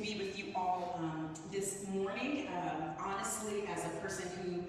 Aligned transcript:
be 0.00 0.16
with 0.18 0.38
you 0.38 0.46
all 0.54 0.98
um, 0.98 1.30
this 1.52 1.86
morning. 1.88 2.48
Um, 2.48 2.94
honestly, 2.98 3.64
as 3.68 3.84
a 3.84 3.90
person 4.00 4.26
who 4.42 4.64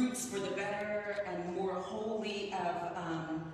roots 0.00 0.26
for 0.26 0.40
the 0.40 0.50
better 0.52 1.16
and 1.26 1.54
more 1.54 1.74
holy 1.74 2.54
of 2.54 2.96
um, 2.96 3.52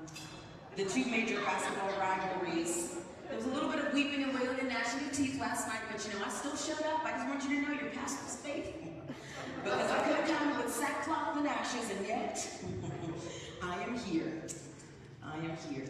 the 0.77 0.85
two 0.85 1.05
major 1.07 1.41
basketball 1.41 1.91
rivalries, 1.99 2.95
there 3.27 3.37
was 3.37 3.47
a 3.47 3.51
little 3.51 3.69
bit 3.69 3.85
of 3.85 3.93
weeping 3.93 4.23
and 4.23 4.33
wailing 4.35 4.61
and 4.61 4.69
gnashing 4.69 5.01
of 5.01 5.13
teeth 5.13 5.41
last 5.41 5.67
night, 5.67 5.81
but 5.91 6.07
you 6.07 6.13
know, 6.17 6.25
I 6.25 6.29
still 6.29 6.55
showed 6.57 6.87
up. 6.87 7.05
I 7.05 7.11
just 7.13 7.29
want 7.29 7.43
you 7.45 7.57
to 7.57 7.63
know 7.63 7.73
your 7.81 7.91
pastor 7.91 8.23
was 8.25 8.37
faithful. 8.37 8.75
Because 9.65 9.91
I 9.91 9.99
could 10.05 10.15
have 10.17 10.39
come 10.39 10.57
with 10.63 10.73
sackcloth 10.73 11.39
and 11.39 11.49
ashes, 11.49 11.91
and 11.91 12.07
yet 12.07 12.49
I 13.63 13.83
am 13.83 13.99
here. 13.99 14.45
I 15.25 15.37
am 15.39 15.57
here. 15.69 15.89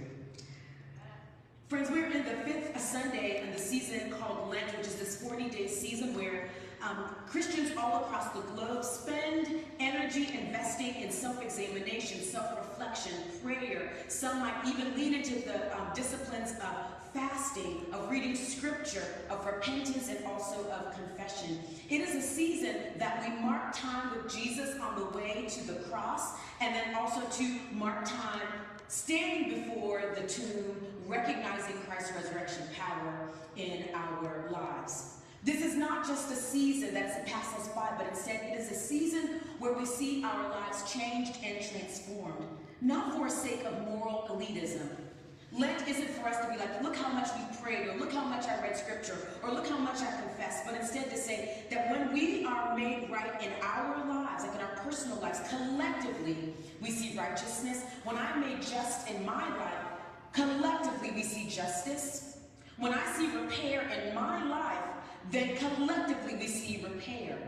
Friends, 1.69 1.91
we're 1.91 2.07
in 2.07 2.25
the 2.25 2.51
fifth 2.51 2.81
Sunday 2.81 3.43
in 3.43 3.53
the 3.53 3.59
season 3.59 4.11
called 4.13 4.49
Lent, 4.49 4.75
which 4.79 4.87
is 4.87 4.95
this 4.95 5.21
40 5.23 5.51
day 5.51 5.67
season 5.67 6.15
where 6.17 6.49
um, 6.83 7.15
Christians 7.27 7.73
all 7.77 8.05
across 8.05 8.33
the 8.33 8.41
globe 8.41 8.83
spend 8.83 9.49
energy 9.79 10.31
investing 10.33 10.95
in 10.95 11.13
self 11.13 11.43
examination, 11.43 12.23
self 12.23 12.57
reflection, 12.57 13.13
prayer. 13.45 13.93
Some 14.09 14.39
might 14.39 14.65
even 14.67 14.97
lean 14.97 15.13
into 15.13 15.41
the 15.47 15.77
um, 15.79 15.89
disciplines 15.95 16.53
of 16.53 16.98
fasting, 17.19 17.85
of 17.93 18.09
reading 18.09 18.37
scripture, 18.37 19.03
of 19.29 19.45
repentance, 19.45 20.09
and 20.09 20.25
also 20.25 20.71
of 20.71 20.95
confession. 20.95 21.59
It 21.91 22.01
is 22.01 22.15
a 22.15 22.21
season 22.21 22.77
that 22.99 23.23
we 23.23 23.43
mark 23.43 23.75
time 23.75 24.15
with 24.15 24.33
Jesus 24.33 24.79
on 24.79 24.95
the 24.95 25.19
way 25.19 25.47
to 25.49 25.67
the 25.67 25.81
cross, 25.91 26.39
and 26.61 26.75
then 26.75 26.95
also 26.95 27.21
to 27.21 27.59
mark 27.73 28.05
time 28.05 28.47
standing 28.87 29.65
before 29.65 30.15
the 30.15 30.29
tomb, 30.29 30.77
recognizing 31.09 31.77
Christ's 31.89 32.13
resurrection 32.13 32.63
power 32.79 33.31
in 33.57 33.87
our 33.95 34.49
lives. 34.53 35.17
This 35.43 35.65
is 35.65 35.75
not 35.75 36.07
just 36.07 36.31
a 36.31 36.37
season 36.37 36.95
that's 36.95 37.29
passed 37.31 37.57
us 37.59 37.69
by, 37.69 37.91
but 37.99 38.07
instead 38.09 38.43
it 38.45 38.61
is 38.61 38.71
a 38.71 38.75
season 38.75 39.41
where 39.59 39.73
we 39.73 39.87
see 39.87 40.23
our 40.23 40.51
lives 40.51 40.93
changed 40.93 41.37
and 41.43 41.65
transformed, 41.69 42.47
not 42.81 43.17
for 43.17 43.29
sake 43.29 43.65
of 43.65 43.89
moral 43.89 44.29
elitism. 44.31 45.08
Lent 45.53 45.89
isn't 45.89 46.11
for 46.11 46.29
us 46.29 46.45
to 46.45 46.53
be 46.53 46.59
like, 46.59 46.83
look 46.83 46.95
how 46.95 47.09
much 47.09 47.29
we 47.37 47.57
prayed, 47.63 47.89
or 47.89 47.97
look 47.97 48.13
how 48.13 48.25
much 48.25 48.47
I 48.47 48.61
read 48.61 48.77
scripture, 48.77 49.17
or 49.43 49.51
look 49.51 49.67
how 49.67 49.79
much 49.79 50.01
I 50.01 50.21
confessed, 50.21 50.67
but 50.67 50.75
instead 50.75 51.11
to 51.11 51.17
say 51.17 51.65
that 51.71 51.91
when 51.91 52.13
we 52.13 52.45
are 52.45 52.77
made 52.77 53.09
right 53.11 53.43
in 53.43 53.53
our 53.63 54.07
lives, 54.07 54.45
like 54.45 54.55
in 54.55 54.61
our 54.61 54.77
personal 54.85 55.17
lives, 55.19 55.41
collectively, 55.49 56.55
we 56.83 56.91
see 56.91 57.17
righteousness. 57.17 57.85
When 58.05 58.17
I'm 58.17 58.41
made 58.41 58.61
just 58.61 59.09
in 59.09 59.25
my 59.25 59.49
life, 59.57 59.87
collectively 60.33 61.13
we 61.13 61.23
see 61.23 61.49
justice. 61.49 62.39
When 62.77 62.93
I 62.93 63.05
see 63.13 63.35
repair 63.35 63.89
in 63.89 64.15
my 64.15 64.45
life, 64.45 64.85
then 65.31 65.57
collectively 65.57 66.37
we 66.37 66.47
see 66.47 66.85
repair. 66.85 67.39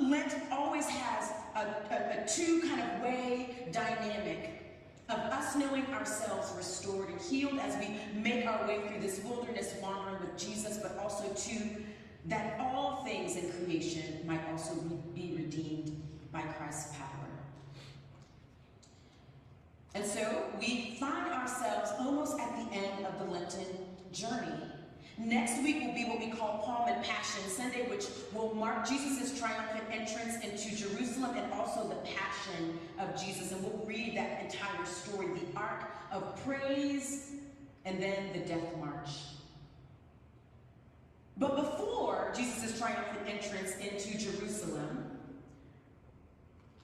Lent 0.00 0.34
always 0.50 0.86
has 0.86 1.32
a, 1.54 1.94
a, 1.94 2.22
a 2.22 2.28
two 2.28 2.60
kind 2.68 2.80
of 2.80 3.02
way 3.02 3.68
dynamic 3.72 4.57
of 5.08 5.18
us 5.18 5.56
knowing 5.56 5.86
ourselves 5.86 6.52
restored 6.56 7.08
and 7.08 7.20
healed 7.20 7.58
as 7.58 7.76
we 7.78 7.98
make 8.20 8.46
our 8.46 8.66
way 8.66 8.80
through 8.86 9.00
this 9.00 9.20
wilderness 9.24 9.74
wandering 9.82 10.20
with 10.20 10.36
Jesus, 10.36 10.78
but 10.78 10.98
also 10.98 11.32
to 11.32 11.82
that 12.26 12.60
all 12.60 13.04
things 13.04 13.36
in 13.36 13.50
creation 13.52 14.20
might 14.26 14.46
also 14.50 14.74
be 15.14 15.34
redeemed 15.36 16.02
by 16.30 16.42
Christ's 16.42 16.94
power. 16.96 17.08
And 19.94 20.04
so 20.04 20.44
we 20.60 20.96
find 21.00 21.32
ourselves 21.32 21.90
almost 21.98 22.38
at 22.38 22.54
the 22.56 22.76
end 22.76 23.06
of 23.06 23.18
the 23.18 23.32
Lenten 23.32 23.66
journey. 24.12 24.62
Next 25.18 25.60
week 25.64 25.84
will 25.84 25.94
be 25.94 26.04
what 26.04 26.20
we 26.20 26.28
call 26.28 26.58
Palm 26.58 26.88
and 26.88 27.04
Passion 27.04 27.42
Sunday, 27.48 27.88
which 27.88 28.04
will 28.32 28.54
mark 28.54 28.88
Jesus' 28.88 29.36
triumphant 29.38 29.84
entrance 29.90 30.44
into 30.44 30.76
Jerusalem 30.76 31.36
and 31.36 31.52
also 31.52 31.88
the 31.88 31.96
passion 31.96 32.78
of 33.00 33.20
Jesus. 33.20 33.50
And 33.50 33.62
we'll 33.64 33.84
read 33.84 34.16
that 34.16 34.44
entire 34.44 34.86
story, 34.86 35.26
the 35.26 35.58
arc 35.58 35.90
of 36.12 36.44
praise 36.44 37.32
and 37.84 38.00
then 38.00 38.32
the 38.32 38.40
death 38.40 38.76
march. 38.78 39.10
But 41.36 41.56
before 41.56 42.32
Jesus' 42.36 42.78
triumphant 42.78 43.26
entrance 43.26 43.76
into 43.76 44.18
Jerusalem, 44.18 45.04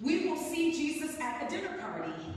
we 0.00 0.28
will 0.28 0.36
see 0.36 0.72
Jesus 0.72 1.20
at 1.20 1.46
a 1.46 1.48
dinner 1.48 1.78
party. 1.78 2.33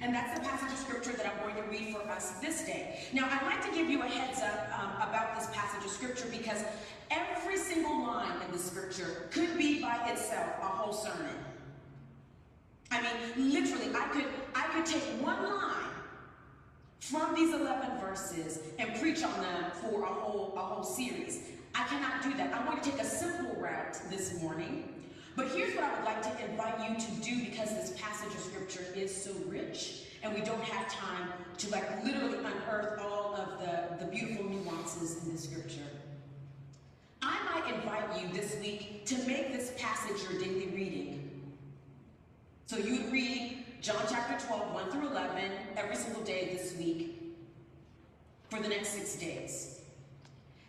And 0.00 0.14
that's 0.14 0.38
the 0.38 0.44
passage 0.44 0.72
of 0.72 0.78
scripture 0.78 1.12
that 1.12 1.26
I'm 1.26 1.42
going 1.42 1.62
to 1.62 1.70
read 1.70 1.94
for 1.94 2.08
us 2.10 2.32
this 2.40 2.64
day. 2.64 3.00
Now, 3.12 3.28
I'd 3.30 3.46
like 3.46 3.64
to 3.64 3.74
give 3.74 3.88
you 3.88 4.02
a 4.02 4.06
heads 4.06 4.40
up 4.40 4.68
um, 4.78 5.08
about 5.08 5.38
this 5.38 5.48
passage 5.54 5.84
of 5.84 5.90
scripture 5.90 6.26
because 6.30 6.62
every 7.10 7.56
single 7.56 8.06
line 8.06 8.42
in 8.46 8.52
the 8.52 8.58
scripture 8.58 9.28
could 9.30 9.56
be 9.56 9.80
by 9.80 10.10
itself 10.10 10.50
a 10.60 10.66
whole 10.66 10.92
sermon. 10.92 11.36
I 12.90 13.02
mean, 13.02 13.52
literally, 13.52 13.94
I 13.94 14.08
could 14.08 14.26
I 14.54 14.66
could 14.68 14.86
take 14.86 15.02
one 15.20 15.42
line 15.42 15.90
from 17.00 17.34
these 17.34 17.52
11 17.52 17.98
verses 17.98 18.60
and 18.78 18.94
preach 19.00 19.22
on 19.22 19.40
them 19.40 19.70
for 19.72 20.02
a 20.04 20.06
whole 20.06 20.54
a 20.56 20.60
whole 20.60 20.84
series. 20.84 21.40
I 21.74 21.84
cannot 21.84 22.22
do 22.22 22.34
that. 22.36 22.54
I'm 22.54 22.66
going 22.66 22.80
to 22.80 22.90
take 22.90 23.00
a 23.00 23.04
simple 23.04 23.56
route 23.60 23.98
this 24.10 24.40
morning 24.40 24.93
but 25.36 25.48
here's 25.48 25.74
what 25.74 25.84
I 25.84 25.94
would 25.96 26.04
like 26.04 26.22
to 26.22 26.50
invite 26.50 26.90
you 26.90 26.96
to 26.96 27.10
do 27.20 27.44
because 27.50 27.70
this 27.70 27.98
passage 28.00 28.32
of 28.34 28.40
scripture 28.40 28.84
is 28.94 29.14
so 29.14 29.32
rich 29.48 30.04
and 30.22 30.34
we 30.34 30.40
don't 30.40 30.62
have 30.62 30.88
time 30.92 31.28
to 31.58 31.70
like 31.70 32.04
literally 32.04 32.38
unearth 32.38 33.00
all 33.00 33.34
of 33.34 33.58
the, 33.60 34.04
the 34.04 34.10
beautiful 34.10 34.44
nuances 34.44 35.22
in 35.22 35.32
the 35.32 35.38
scripture. 35.38 35.80
I 37.20 37.38
might 37.52 37.74
invite 37.74 38.20
you 38.20 38.28
this 38.32 38.56
week 38.60 39.04
to 39.06 39.16
make 39.26 39.52
this 39.52 39.72
passage 39.78 40.22
your 40.30 40.40
daily 40.40 40.68
reading. 40.68 41.30
So 42.66 42.76
you 42.76 43.02
would 43.02 43.12
read 43.12 43.64
John 43.80 44.02
chapter 44.08 44.46
12, 44.46 44.72
1 44.72 44.90
through 44.90 45.08
11, 45.08 45.50
every 45.76 45.96
single 45.96 46.22
day 46.22 46.56
this 46.56 46.76
week 46.78 47.34
for 48.48 48.60
the 48.60 48.68
next 48.68 48.88
six 48.88 49.16
days. 49.16 49.80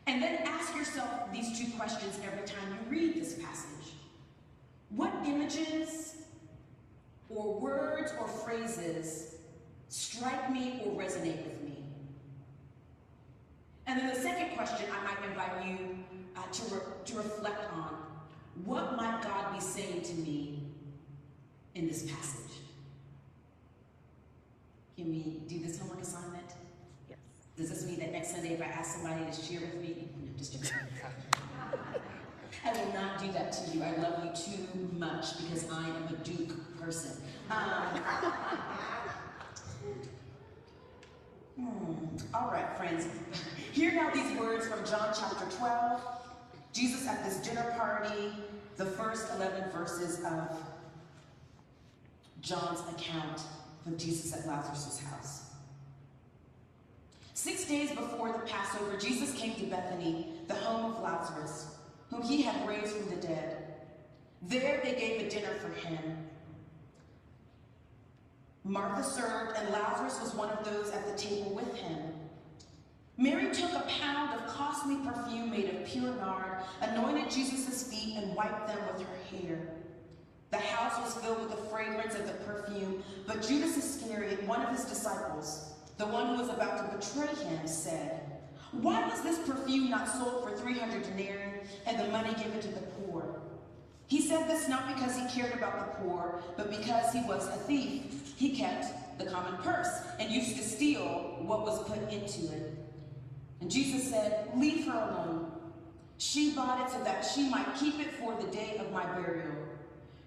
And 0.08 0.22
then 0.22 0.40
ask 0.46 0.76
yourself 0.76 1.32
these 1.32 1.58
two 1.58 1.72
questions 1.78 2.20
every 2.26 2.46
time 2.46 2.68
you 2.70 2.98
read 2.98 3.16
this 3.16 3.36
passage. 3.36 3.75
What 4.96 5.12
images 5.26 6.16
or 7.30 7.60
words 7.60 8.14
or 8.20 8.28
phrases 8.28 9.36
strike 9.90 10.50
me 10.52 10.82
or 10.86 10.94
resonate 10.94 11.44
with 11.44 11.62
me? 11.64 11.84
And 13.88 14.00
then 14.00 14.08
the 14.08 14.16
second 14.16 14.56
question 14.56 14.88
I 14.92 15.04
might 15.04 15.30
invite 15.30 15.68
you 15.68 15.98
uh, 16.38 16.42
to, 16.52 16.76
re 16.76 16.82
to 17.06 17.18
reflect 17.18 17.74
on, 17.74 17.96
what 18.64 18.96
might 18.96 19.22
God 19.22 19.54
be 19.54 19.60
saying 19.60 20.02
to 20.02 20.14
me 20.14 20.64
in 21.76 21.88
this 21.88 22.04
passage? 22.04 22.60
Can 24.96 25.10
we 25.10 25.42
do 25.48 25.60
this 25.60 25.78
homework 25.78 26.02
assignment? 26.02 26.54
Yes. 27.10 27.18
Does 27.58 27.70
this 27.70 27.86
mean 27.86 28.00
that 28.00 28.14
next 28.14 28.32
Sunday 28.32 28.54
if 28.54 28.62
I 28.62 28.66
ask 28.66 28.94
somebody 28.94 29.26
to 29.26 29.42
share 29.42 29.60
with 29.60 29.76
me, 29.76 30.08
no, 30.24 30.38
just 30.38 30.54
I 32.66 32.72
will 32.72 32.94
not 32.94 33.20
do 33.20 33.32
that 33.34 33.52
to 33.52 33.72
you. 33.72 33.84
I 33.84 33.96
love 33.98 34.26
you 34.26 34.32
too 34.34 34.68
much 34.98 35.38
because 35.38 35.70
I 35.72 35.88
am 35.88 36.08
a 36.10 36.18
Duke 36.24 36.80
person. 36.82 37.12
Um, 37.52 37.58
hmm. 41.60 42.18
All 42.34 42.50
right, 42.52 42.76
friends. 42.76 43.08
Hear 43.72 43.94
now 43.94 44.10
these 44.10 44.36
words 44.38 44.68
from 44.68 44.84
John 44.84 45.14
chapter 45.18 45.46
12. 45.58 46.02
Jesus 46.74 47.08
at 47.08 47.24
this 47.24 47.38
dinner 47.38 47.72
party, 47.78 48.34
the 48.78 48.86
first 48.86 49.32
11 49.36 49.70
verses 49.72 50.24
of 50.26 50.50
John's 52.42 52.82
account 52.96 53.42
of 53.86 53.96
Jesus 53.98 54.34
at 54.34 54.48
Lazarus' 54.48 55.00
house. 55.02 55.52
Six 57.36 57.66
days 57.66 57.92
before 57.92 58.32
the 58.32 58.40
Passover, 58.40 58.98
Jesus 58.98 59.34
came 59.36 59.54
to 59.56 59.66
Bethany, 59.68 60.34
the 60.48 60.56
home 60.56 60.94
of 60.94 61.04
Lazarus 61.04 61.75
he 62.28 62.42
had 62.42 62.68
raised 62.68 62.96
from 62.96 63.10
the 63.10 63.28
dead. 63.28 63.58
There 64.42 64.80
they 64.84 64.94
gave 64.94 65.22
a 65.22 65.30
dinner 65.30 65.54
for 65.62 65.70
him. 65.88 66.18
Martha 68.64 69.04
served, 69.04 69.58
and 69.58 69.70
Lazarus 69.70 70.20
was 70.20 70.34
one 70.34 70.50
of 70.50 70.66
those 70.66 70.92
at 70.92 71.06
the 71.06 71.18
table 71.18 71.52
with 71.54 71.76
him. 71.76 72.00
Mary 73.18 73.54
took 73.54 73.72
a 73.72 73.86
pound 74.02 74.34
of 74.34 74.48
costly 74.48 74.98
perfume 74.98 75.52
made 75.52 75.70
of 75.70 75.86
pure 75.86 76.14
nard, 76.16 76.64
anointed 76.82 77.30
Jesus' 77.30 77.88
feet, 77.90 78.18
and 78.18 78.36
wiped 78.36 78.68
them 78.68 78.80
with 78.88 79.08
her 79.08 79.38
hair. 79.38 79.70
The 80.52 80.58
house 80.58 81.00
was 81.04 81.24
filled 81.24 81.42
with 81.42 81.52
the 81.52 81.70
fragrance 81.70 82.16
of 82.16 82.28
the 82.28 82.34
perfume, 82.34 83.04
but 83.28 83.42
Judas 83.48 83.78
Iscariot, 83.78 84.44
one 84.48 84.62
of 84.62 84.70
his 84.70 84.86
disciples, 84.86 85.74
the 85.98 86.08
one 86.08 86.28
who 86.28 86.42
was 86.42 86.50
about 86.50 86.92
to 86.92 86.98
betray 86.98 87.34
him, 87.46 87.68
said, 87.68 88.20
Why 88.72 89.08
was 89.08 89.22
this 89.22 89.40
perfume 89.48 89.90
not 89.90 90.08
sold 90.08 90.44
for 90.44 90.58
300 90.58 91.04
denarii 91.04 91.55
and 91.86 92.00
the 92.00 92.08
money 92.10 92.34
given 92.36 92.60
to 92.60 92.68
the 92.68 92.82
poor. 92.82 93.42
He 94.08 94.22
said 94.22 94.48
this 94.48 94.70
not 94.70 94.88
because 94.88 95.18
he 95.18 95.28
cared 95.28 95.54
about 95.54 95.80
the 95.80 96.04
poor, 96.04 96.42
but 96.58 96.70
because 96.70 97.12
he 97.12 97.22
was 97.22 97.48
a 97.48 97.58
thief. 97.68 98.34
He 98.38 98.56
kept 98.56 99.18
the 99.18 99.26
common 99.26 99.58
purse 99.64 99.90
and 100.20 100.30
used 100.30 100.58
to 100.58 100.64
steal 100.64 101.38
what 101.42 101.62
was 101.62 101.84
put 101.88 101.98
into 102.12 102.52
it. 102.54 102.78
And 103.62 103.72
Jesus 103.72 104.10
said, 104.10 104.50
Leave 104.56 104.86
her 104.86 104.94
alone. 104.94 105.52
She 106.18 106.54
bought 106.56 106.86
it 106.86 106.92
so 106.92 107.04
that 107.04 107.26
she 107.26 107.50
might 107.50 107.76
keep 107.76 108.00
it 108.00 108.12
for 108.14 108.36
the 108.36 108.48
day 108.48 108.78
of 108.80 108.92
my 108.92 109.06
burial. 109.06 109.56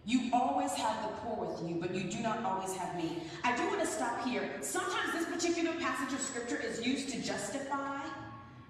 You 0.05 0.31
always 0.33 0.73
have 0.73 1.03
the 1.03 1.09
poor 1.19 1.47
with 1.47 1.69
you, 1.69 1.77
but 1.77 1.95
you 1.95 2.11
do 2.11 2.21
not 2.21 2.43
always 2.43 2.75
have 2.77 2.97
me. 2.97 3.23
I 3.45 3.55
do 3.57 3.67
want 3.67 3.81
to 3.81 3.87
stop 3.87 4.25
here. 4.27 4.51
Sometimes 4.63 5.13
this 5.13 5.27
particular 5.27 5.79
passage 5.79 6.15
of 6.15 6.21
scripture 6.21 6.57
is 6.57 6.85
used 6.85 7.11
to 7.11 7.21
justify 7.21 8.01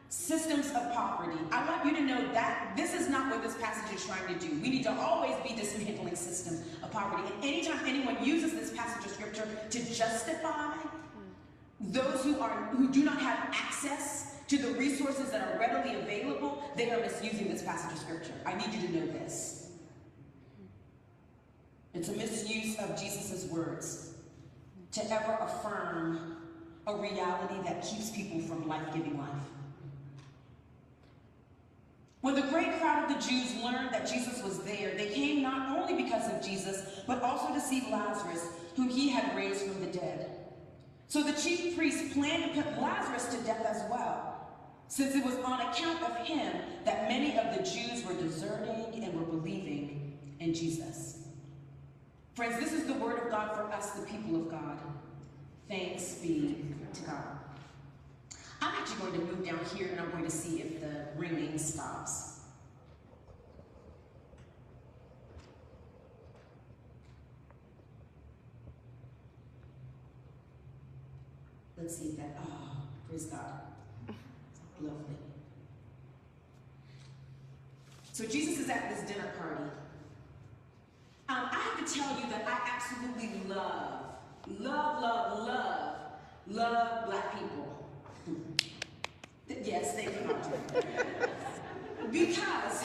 systems 0.09 0.69
of 0.69 0.93
poverty. 0.93 1.39
I 1.53 1.69
want 1.69 1.85
you 1.85 1.95
to 1.97 2.03
know 2.03 2.33
that 2.33 2.73
this 2.77 2.95
is 2.95 3.09
not 3.09 3.31
what 3.31 3.43
this 3.43 3.57
passage 3.59 3.95
is 3.95 4.07
trying 4.07 4.27
to 4.27 4.47
do. 4.47 4.55
We 4.61 4.71
need 4.71 4.83
to 4.85 4.93
always 4.93 5.35
be 5.47 5.55
dismantling 5.55 6.17
systems 6.17 6.63
of 6.83 6.91
poverty. 6.91 7.31
And 7.35 7.45
anytime 7.45 7.85
anyone 7.85 8.25
uses 8.25 8.53
this 8.53 8.77
passage 8.77 9.05
of 9.05 9.13
scripture 9.13 9.47
to 9.71 9.95
justify 9.95 10.77
those 11.81 12.25
who 12.25 12.41
are 12.41 12.69
who 12.73 12.89
do 12.91 13.05
not 13.05 13.21
have 13.21 13.39
access 13.53 14.37
to 14.49 14.57
the 14.57 14.73
resources 14.79 15.31
that 15.31 15.55
are 15.55 15.59
readily 15.61 15.97
available, 15.97 16.63
they 16.75 16.91
are 16.91 17.01
misusing 17.01 17.49
this 17.49 17.63
passage 17.63 17.93
of 17.93 17.99
scripture. 17.99 18.33
I 18.47 18.55
need 18.55 18.73
you 18.73 18.89
to 18.89 18.95
know 18.95 19.07
this. 19.07 19.73
It's 21.93 22.09
a 22.09 22.13
misuse 22.13 22.79
of 22.79 22.99
Jesus' 22.99 23.51
words 23.51 24.15
to 24.93 25.05
ever 25.13 25.37
affirm 25.41 26.37
a 26.87 26.97
reality 26.97 27.57
that 27.65 27.83
keeps 27.83 28.11
people 28.11 28.41
from 28.41 28.67
life-giving 28.67 29.19
life. 29.19 29.29
When 32.21 32.35
the 32.35 32.43
great 32.43 32.81
crowd 32.81 33.09
of 33.09 33.17
the 33.17 33.29
Jews 33.29 33.55
learned 33.63 33.93
that 33.93 34.11
Jesus 34.11 34.43
was 34.43 34.59
there, 34.65 34.93
they 34.97 35.11
came 35.11 35.41
not 35.41 35.79
only 35.79 36.03
because 36.03 36.29
of 36.29 36.45
Jesus, 36.45 37.03
but 37.07 37.23
also 37.23 37.55
to 37.55 37.61
see 37.61 37.87
Lazarus, 37.91 38.49
whom 38.75 38.89
he 38.89 39.09
had 39.09 39.37
raised 39.37 39.63
from 39.63 39.81
the 39.81 39.87
dead. 39.87 40.31
So 41.07 41.23
the 41.23 41.33
chief 41.33 41.77
priests 41.77 42.13
planned 42.13 42.55
to 42.55 42.63
put 42.63 42.81
Lazarus 42.81 43.27
to 43.35 43.43
death 43.45 43.65
as 43.65 43.89
well, 43.91 44.49
since 44.89 45.15
it 45.15 45.25
was 45.25 45.37
on 45.37 45.61
account 45.61 46.03
of 46.03 46.17
him 46.27 46.57
that 46.85 47.09
many 47.09 47.39
of 47.39 47.57
the 47.57 47.63
Jews 47.63 48.05
were 48.05 48.15
deserting 48.15 49.03
and 49.03 49.15
were 49.15 49.27
believing 49.27 50.19
in 50.41 50.53
Jesus. 50.53 51.19
Friends, 52.35 52.59
this 52.61 52.73
is 52.73 52.87
the 52.87 52.95
word 52.95 53.21
of 53.21 53.31
God 53.31 53.57
for 53.57 53.63
us, 53.73 53.91
the 53.91 54.07
people 54.07 54.37
of 54.37 54.51
God. 54.51 54.79
Thanks 55.69 56.15
be 56.15 56.65
to 56.95 57.01
God. 57.03 57.39
I'm 58.61 58.75
actually 58.75 58.99
going 58.99 59.13
to 59.13 59.19
move 59.27 59.45
down 59.45 59.61
here 59.77 59.89
and 59.89 60.01
I'm 60.01 60.11
going 60.11 60.25
to 60.25 60.31
see 60.31 60.61
if 60.61 60.81
the 60.81 61.07
ringing 61.17 61.59
stops. 61.59 62.41
Let's 71.77 71.97
see 71.97 72.09
if 72.09 72.17
that, 72.17 72.37
oh, 72.45 72.77
praise 73.09 73.27
God. 73.27 73.61
Lovely. 74.81 75.15
So 78.13 78.27
Jesus 78.27 78.59
is 78.59 78.69
at 78.69 78.91
this 78.91 79.09
dinner 79.09 79.31
party. 79.39 79.63
Um, 81.29 81.49
I 81.53 81.55
have 81.55 81.87
to 81.87 81.95
tell 81.95 82.19
you 82.19 82.27
that 82.31 82.45
I 82.49 82.75
absolutely 82.75 83.49
love, 83.49 84.07
love, 84.59 85.03
love, 85.03 85.47
love, 85.47 85.97
love 86.49 87.07
black 87.07 87.39
people. 87.39 87.78
Yes, 89.65 89.95
thank 89.95 90.11
you, 90.13 90.37
because 92.11 92.85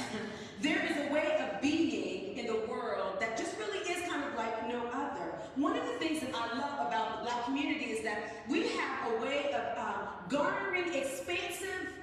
there 0.61 0.85
is 0.85 1.09
a 1.09 1.13
way 1.13 1.37
of 1.39 1.61
being 1.61 2.37
in 2.37 2.47
the 2.47 2.65
world 2.67 3.19
that 3.19 3.37
just 3.37 3.57
really 3.57 3.79
is 3.79 4.09
kind 4.09 4.23
of 4.23 4.35
like 4.35 4.67
no 4.67 4.87
other. 4.87 5.33
One 5.55 5.77
of 5.77 5.85
the 5.85 5.93
things 5.93 6.21
that 6.21 6.31
I 6.33 6.57
love 6.57 6.87
about 6.87 7.17
the 7.17 7.23
black 7.25 7.45
community 7.45 7.85
is 7.85 8.03
that 8.03 8.43
we 8.49 8.67
have 8.69 9.13
a 9.13 9.21
way 9.21 9.53
of 9.53 9.77
um, 9.77 10.07
garnering 10.29 10.93
expansive 10.93 11.93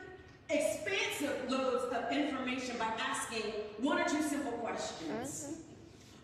expansive 0.51 1.49
loads 1.49 1.85
of 1.95 2.11
information 2.11 2.77
by 2.77 2.93
asking 2.99 3.53
one 3.79 4.01
or 4.01 4.05
two 4.09 4.23
simple 4.23 4.53
questions. 4.53 5.47
Mm 5.47 5.55
-hmm. 5.55 5.71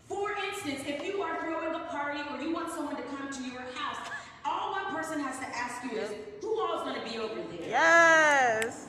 For 0.09 0.31
instance, 0.49 0.81
if 0.87 1.03
you 1.07 1.23
are 1.23 1.37
throwing 1.43 1.75
a 1.75 1.85
party 1.97 2.21
or 2.31 2.37
you 2.43 2.53
want 2.55 2.69
someone 2.77 2.97
to 3.03 3.07
come 3.13 3.27
to 3.39 3.43
your 3.53 3.65
house, 3.75 4.01
all 4.47 4.73
one 4.73 4.95
person 4.95 5.21
has 5.21 5.39
to 5.41 5.47
ask 5.47 5.83
you 5.85 5.99
is, 5.99 6.11
who 6.41 6.61
all 6.61 6.79
is 6.79 6.83
going 6.85 7.01
to 7.03 7.11
be 7.11 7.19
over 7.19 7.35
there? 7.35 7.69
Yes. 7.69 8.87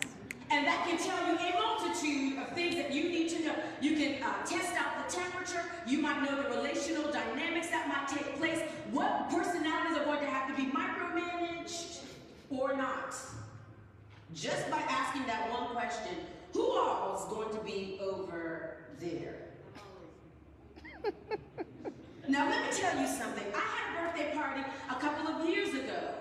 And 0.50 0.66
that 0.66 0.88
can 0.88 0.98
tell 0.98 1.28
you 1.28 1.36
a 1.36 1.54
multitude 1.60 2.38
of 2.40 2.54
things 2.54 2.76
that 2.76 2.94
you 2.94 3.10
need 3.10 3.30
to 3.30 3.44
know. 3.44 3.56
You 3.82 3.96
can 3.98 4.24
uh, 4.24 4.46
test 4.46 4.74
out 4.76 5.10
the 5.10 5.16
temperature. 5.16 5.64
You 5.86 6.00
might 6.00 6.22
know 6.24 6.42
the 6.42 6.50
relational 6.50 7.12
dynamics 7.12 7.70
that 7.70 7.88
might 7.88 8.08
take 8.08 8.38
place. 8.38 8.62
What 8.92 9.30
personalities 9.30 9.98
are 9.98 10.06
going 10.06 10.20
to 10.20 10.28
have 10.28 10.48
to 10.48 10.56
be 10.56 10.70
micromanaged 10.72 12.04
or 12.50 12.76
not. 12.76 13.16
Just 14.34 14.70
by 14.70 14.80
asking 14.88 15.26
that 15.26 15.50
one 15.52 15.70
question, 15.76 16.16
who 16.54 16.78
all 16.78 17.18
is 17.18 17.26
going 17.26 17.58
to 17.58 17.64
be 17.66 18.00
over 18.02 18.78
there? 19.00 19.36
now 22.28 22.50
let 22.50 22.62
me 22.62 22.78
tell 22.78 23.00
you 23.00 23.08
something. 23.08 23.46
I 23.56 23.60
had 23.60 23.84
a 23.92 24.08
birthday 24.08 24.36
party 24.36 24.62
a 24.90 24.96
couple 24.96 25.28
of 25.28 25.48
years 25.48 25.70
ago. 25.70 26.14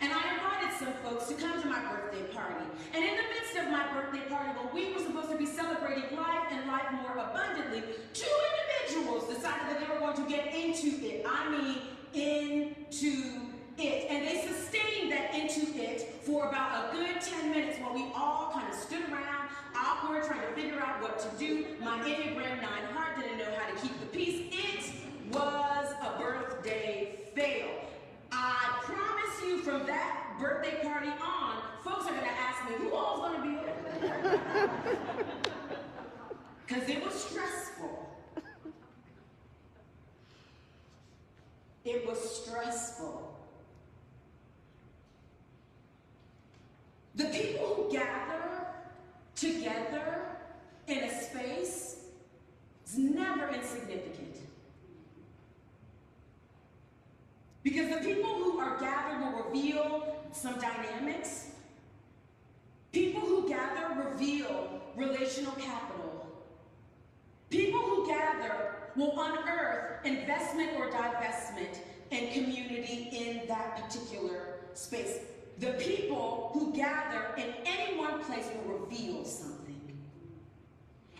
And 0.00 0.12
I 0.12 0.34
invited 0.34 0.76
some 0.78 0.92
folks 1.02 1.28
to 1.28 1.34
come 1.34 1.60
to 1.62 1.68
my 1.68 1.80
birthday 1.80 2.24
party. 2.34 2.66
And 2.92 3.04
in 3.04 3.16
the 3.16 3.22
midst 3.32 3.56
of 3.56 3.70
my 3.70 3.86
birthday 3.92 4.28
party, 4.28 4.50
when 4.58 4.74
we 4.74 4.92
were 4.92 5.00
supposed 5.00 5.30
to 5.30 5.38
be 5.38 5.46
celebrating 5.46 6.16
life 6.16 6.48
and 6.50 6.66
life 6.66 6.90
more 6.92 7.16
abundantly, 7.16 7.82
two 8.12 8.36
individuals 8.84 9.34
decided 9.34 9.68
that 9.70 9.80
they 9.80 9.92
were 9.92 10.00
going 10.00 10.16
to 10.16 10.28
get 10.28 10.52
into 10.54 10.88
it. 11.06 11.24
I 11.26 11.48
mean, 11.48 11.78
into 12.12 13.40
it. 13.78 14.06
And 14.10 14.26
they 14.26 14.46
sustained 14.46 15.12
that 15.12 15.34
into 15.34 15.66
it 15.80 16.02
for 16.22 16.48
about 16.48 16.92
a 16.92 16.96
good 16.96 17.20
10 17.20 17.50
minutes 17.50 17.78
while 17.78 17.94
we 17.94 18.04
all 18.14 18.50
kind 18.52 18.68
of 18.70 18.78
stood 18.78 19.04
around, 19.10 19.48
awkward, 19.74 20.24
trying 20.24 20.40
to 20.40 20.54
figure 20.54 20.80
out 20.80 21.00
what 21.00 21.18
to 21.20 21.28
do. 21.38 21.66
My 21.80 21.98
Enneagram 22.00 22.60
9 22.60 22.62
heart 22.92 23.20
didn't 23.20 23.38
know 23.38 23.52
how 23.56 23.72
to 23.72 23.80
keep 23.80 23.98
the 24.00 24.06
peace. 24.06 24.52
It 24.52 24.93
was 25.34 25.94
a 26.02 26.18
birthday 26.18 27.18
fail. 27.34 27.68
I 28.30 28.80
promise 28.82 29.42
you 29.44 29.58
from 29.58 29.86
that 29.86 30.36
birthday 30.38 30.82
party 30.82 31.08
on, 31.08 31.62
folks 31.82 32.06
are 32.06 32.14
to 32.14 32.26
ask 32.26 32.68
me, 32.68 32.76
who 32.76 32.94
all's 32.94 33.36
to 33.36 33.42
be 33.42 33.56
there? 33.56 34.40
Because 36.66 36.88
it 36.88 37.04
was 37.04 37.14
stressful. 37.14 38.10
It 41.84 42.06
was 42.06 42.18
stressful. 42.18 43.36
The 47.16 47.24
people 47.24 47.66
who 47.66 47.92
gather 47.92 48.66
together 49.36 50.22
in 50.88 50.98
a 50.98 51.22
space 51.22 51.96
is 52.86 52.98
never 52.98 53.48
insignificant. 53.48 54.33
Because 57.64 57.88
the 57.88 58.04
people 58.06 58.34
who 58.34 58.58
are 58.60 58.78
gathered 58.78 59.20
will 59.20 59.42
reveal 59.44 60.16
some 60.32 60.60
dynamics. 60.60 61.46
People 62.92 63.22
who 63.22 63.48
gather 63.48 64.10
reveal 64.10 64.82
relational 64.94 65.52
capital. 65.52 66.26
People 67.48 67.80
who 67.80 68.06
gather 68.06 68.74
will 68.94 69.14
unearth 69.18 70.04
investment 70.04 70.72
or 70.78 70.90
divestment 70.90 71.78
and 72.12 72.30
community 72.32 73.08
in 73.12 73.48
that 73.48 73.82
particular 73.82 74.58
space. 74.74 75.20
The 75.58 75.72
people 75.72 76.50
who 76.52 76.74
gather 76.74 77.34
in 77.36 77.54
any 77.64 77.96
one 77.96 78.22
place 78.24 78.46
will 78.66 78.78
reveal 78.78 79.24
something. 79.24 79.63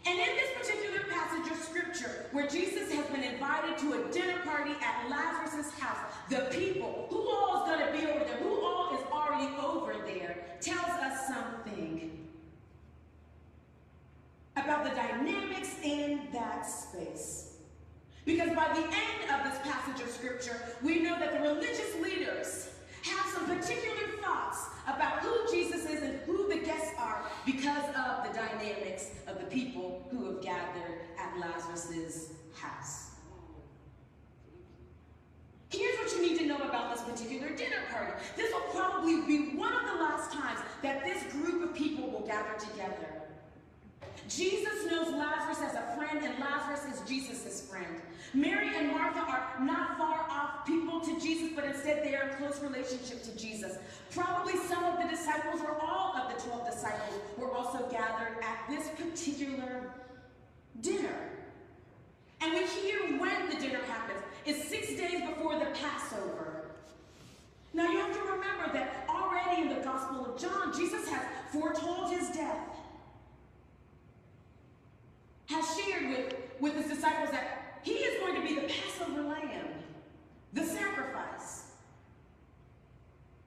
And 0.07 0.19
in 0.19 0.37
this 0.37 0.51
particular 0.59 1.05
passage 1.11 1.51
of 1.51 1.59
scripture, 1.59 2.27
where 2.33 2.47
Jesus 2.47 2.93
has 2.93 3.07
been 3.07 3.23
invited 3.23 3.79
to 3.79 3.93
a 3.95 4.13
dinner 4.13 4.39
party 4.45 4.73
at 4.83 5.09
Lazarus' 5.09 5.73
house, 5.79 6.13
the 6.29 6.49
people, 6.51 7.07
who 7.09 7.29
all 7.31 7.63
is 7.63 7.71
going 7.71 7.87
to 7.87 7.93
be 7.93 8.07
over 8.11 8.25
there, 8.25 8.37
who 8.37 8.65
all 8.65 8.95
is 8.95 9.05
already 9.11 9.57
over 9.57 9.95
there, 10.07 10.45
tells 10.61 10.79
us 11.01 11.27
something 11.27 12.29
about 14.57 14.85
the 14.85 14.91
dynamics 14.91 15.75
in 15.83 16.29
that 16.33 16.63
space. 16.63 17.57
Because 18.25 18.51
by 18.51 18.69
the 18.69 18.83
end 18.83 19.31
of 19.35 19.51
this 19.51 19.59
passage 19.63 20.03
of 20.03 20.11
scripture, 20.11 20.61
we 20.83 21.01
know 21.01 21.19
that 21.19 21.33
the 21.33 21.41
religious 21.41 21.95
leaders 22.03 22.71
have 23.03 23.27
some 23.35 23.47
particular 23.47 24.17
thoughts 24.23 24.67
about 24.87 25.21
who 25.21 25.51
Jesus 25.51 25.85
is 25.85 26.03
and 26.03 26.21
who 26.21 26.49
the 26.49 26.65
guests 26.65 26.93
are 26.99 27.25
because 27.45 27.85
of 27.89 28.27
the 28.27 28.33
dynamics 28.33 29.11
of 29.27 29.39
the 29.39 29.47
people 29.47 30.07
who 30.11 30.25
have 30.27 30.43
gathered 30.43 31.01
at 31.19 31.39
Lazarus' 31.95 32.29
house. 32.55 33.11
Here's 35.71 35.97
what 35.99 36.13
you 36.13 36.29
need 36.29 36.39
to 36.39 36.47
know 36.47 36.59
about 36.59 36.95
this 36.95 37.03
particular 37.03 37.55
dinner 37.55 37.83
party. 37.91 38.13
This 38.37 38.53
will 38.53 38.61
probably 38.73 39.23
be 39.27 39.57
one 39.57 39.73
of 39.73 39.87
the 39.87 40.03
last 40.03 40.33
times 40.33 40.61
that 40.83 41.05
this 41.05 41.23
group 41.33 41.69
of 41.69 41.75
people 41.75 42.09
will 42.11 42.27
gather 42.27 42.57
together. 42.59 43.23
Jesus 44.29 44.87
knows 44.87 45.13
Lazarus 45.13 45.59
as 45.61 45.75
a 45.75 45.97
friend, 45.97 46.25
and 46.25 46.39
Lazarus 46.39 46.95
is 46.95 47.09
Jesus' 47.09 47.69
friend. 47.69 48.01
Mary 48.33 48.71
and 48.77 48.93
Martha 48.93 49.21
are 49.21 49.57
not 49.61 49.99
far 49.99 50.27
off 50.31 50.67
people 50.67 51.01
to 51.01 51.21
Jesus, 51.21 51.51
but 51.55 51.65
instead 51.65 52.05
they 52.05 52.15
are 52.15 52.29
in 52.29 52.37
close 52.37 52.61
relationship 52.63 53.23
to 53.25 53.37
Jesus. 53.37 53.77
Probably 54.13 54.57
some 54.69 54.85
of 54.85 55.03
the 55.03 55.09
disciples 55.09 55.61
or 55.61 55.77
all 55.81 56.17
of 56.17 56.35
the 56.35 56.41
12 56.49 56.67
disciples, 56.71 57.21
were 57.37 57.53
also 57.53 57.87
gathered 57.91 58.37
at 58.43 58.65
this 58.69 58.89
particular 58.91 59.91
dinner. 60.81 61.35
And 62.41 62.53
we 62.53 62.67
hear 62.67 63.19
when 63.19 63.51
the 63.51 63.57
dinner 63.57 63.81
happens. 63.87 64.21
It's 64.45 64.69
six 64.69 64.89
days 64.89 65.23
before 65.29 65.59
the 65.59 65.67
Passover. 65.67 66.67
Now 67.73 67.91
you 67.91 67.99
have 67.99 68.13
to 68.13 68.21
remember 68.21 68.73
that 68.73 69.07
already 69.09 69.63
in 69.63 69.69
the 69.69 69.83
Gospel 69.83 70.27
of 70.27 70.41
John, 70.41 70.73
Jesus 70.77 71.09
has 71.09 71.23
foretold 71.53 72.13
his 72.13 72.29
death. 72.29 72.69
Has 75.47 75.79
shared 75.79 76.09
with, 76.11 76.35
with 76.61 76.75
his 76.77 76.87
disciples 76.87 77.31
that 77.31 77.81
he 77.83 77.93
is 77.93 78.21
going 78.21 78.35
to 78.35 78.47
be 78.47 78.55
the 78.55 78.69
Passover 78.69 79.23
lamb, 79.23 79.69
the 80.53 80.65
sacrifice. 80.65 81.65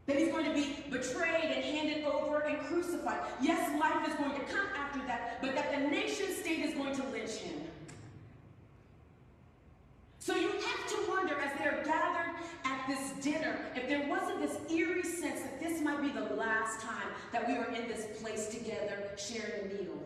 That 0.06 0.18
he's 0.18 0.30
going 0.30 0.46
to 0.46 0.54
be 0.54 0.76
betrayed 0.90 1.52
and 1.52 1.64
handed 1.64 2.06
over 2.06 2.40
and 2.40 2.60
crucified. 2.68 3.20
Yes, 3.42 3.80
life 3.80 4.08
is 4.08 4.16
going 4.16 4.34
to 4.34 4.46
come 4.46 4.68
after 4.78 5.00
that, 5.08 5.42
but 5.42 5.56
that 5.56 5.72
the 5.72 5.90
nation 5.90 6.34
state 6.34 6.60
is 6.60 6.74
going 6.74 6.96
to 6.96 7.04
lynch 7.10 7.32
him. 7.32 7.62
So 10.20 10.36
you 10.36 10.50
have 10.50 10.88
to 10.90 10.98
wonder 11.18 11.36
as 11.40 11.58
they're 11.58 11.84
gathered 11.84 12.36
at 12.64 12.88
this 12.88 13.12
dinner, 13.24 13.58
if 13.76 13.88
there 13.88 14.08
wasn't 14.08 14.40
this 14.40 14.58
eerie 14.72 15.04
sense 15.04 15.42
that 15.42 15.60
this 15.60 15.82
might 15.82 16.02
be 16.02 16.10
the 16.10 16.36
last 16.36 16.80
time 16.80 17.08
that 17.32 17.48
we 17.48 17.58
were 17.58 17.72
in 17.74 17.88
this 17.88 18.06
place 18.22 18.48
together 18.48 19.10
sharing 19.18 19.72
a 19.72 19.74
meal. 19.74 19.98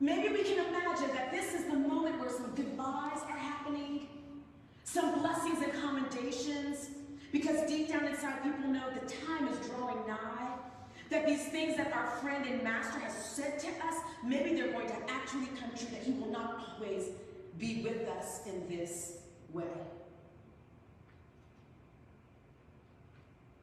Maybe 0.00 0.28
we 0.28 0.44
can 0.44 0.64
imagine 0.66 1.08
that 1.14 1.32
this 1.32 1.54
is 1.54 1.64
the 1.64 1.76
moment 1.76 2.20
where 2.20 2.30
some 2.30 2.54
goodbyes 2.54 3.20
are 3.28 3.38
happening, 3.38 4.08
some 4.84 5.20
blessings 5.20 5.62
and 5.62 5.72
commendations, 5.72 6.90
because 7.32 7.68
deep 7.68 7.88
down 7.88 8.04
inside 8.04 8.42
people 8.42 8.68
know 8.68 8.84
the 8.92 9.06
time 9.06 9.48
is 9.48 9.66
drawing 9.68 10.06
nigh 10.06 10.48
that 11.10 11.26
these 11.26 11.48
things 11.48 11.76
that 11.76 11.92
our 11.92 12.06
friend 12.20 12.46
and 12.46 12.62
master 12.62 12.98
has 12.98 13.14
said 13.14 13.58
to 13.58 13.68
us, 13.86 13.94
maybe 14.22 14.54
they're 14.54 14.72
going 14.72 14.88
to 14.88 15.10
actually 15.10 15.46
come 15.58 15.70
true, 15.70 15.88
that 15.90 16.02
he 16.02 16.12
will 16.12 16.30
not 16.30 16.76
always 16.76 17.04
be 17.58 17.82
with 17.82 18.08
us 18.08 18.40
in 18.46 18.68
this 18.68 19.18
way. 19.52 19.64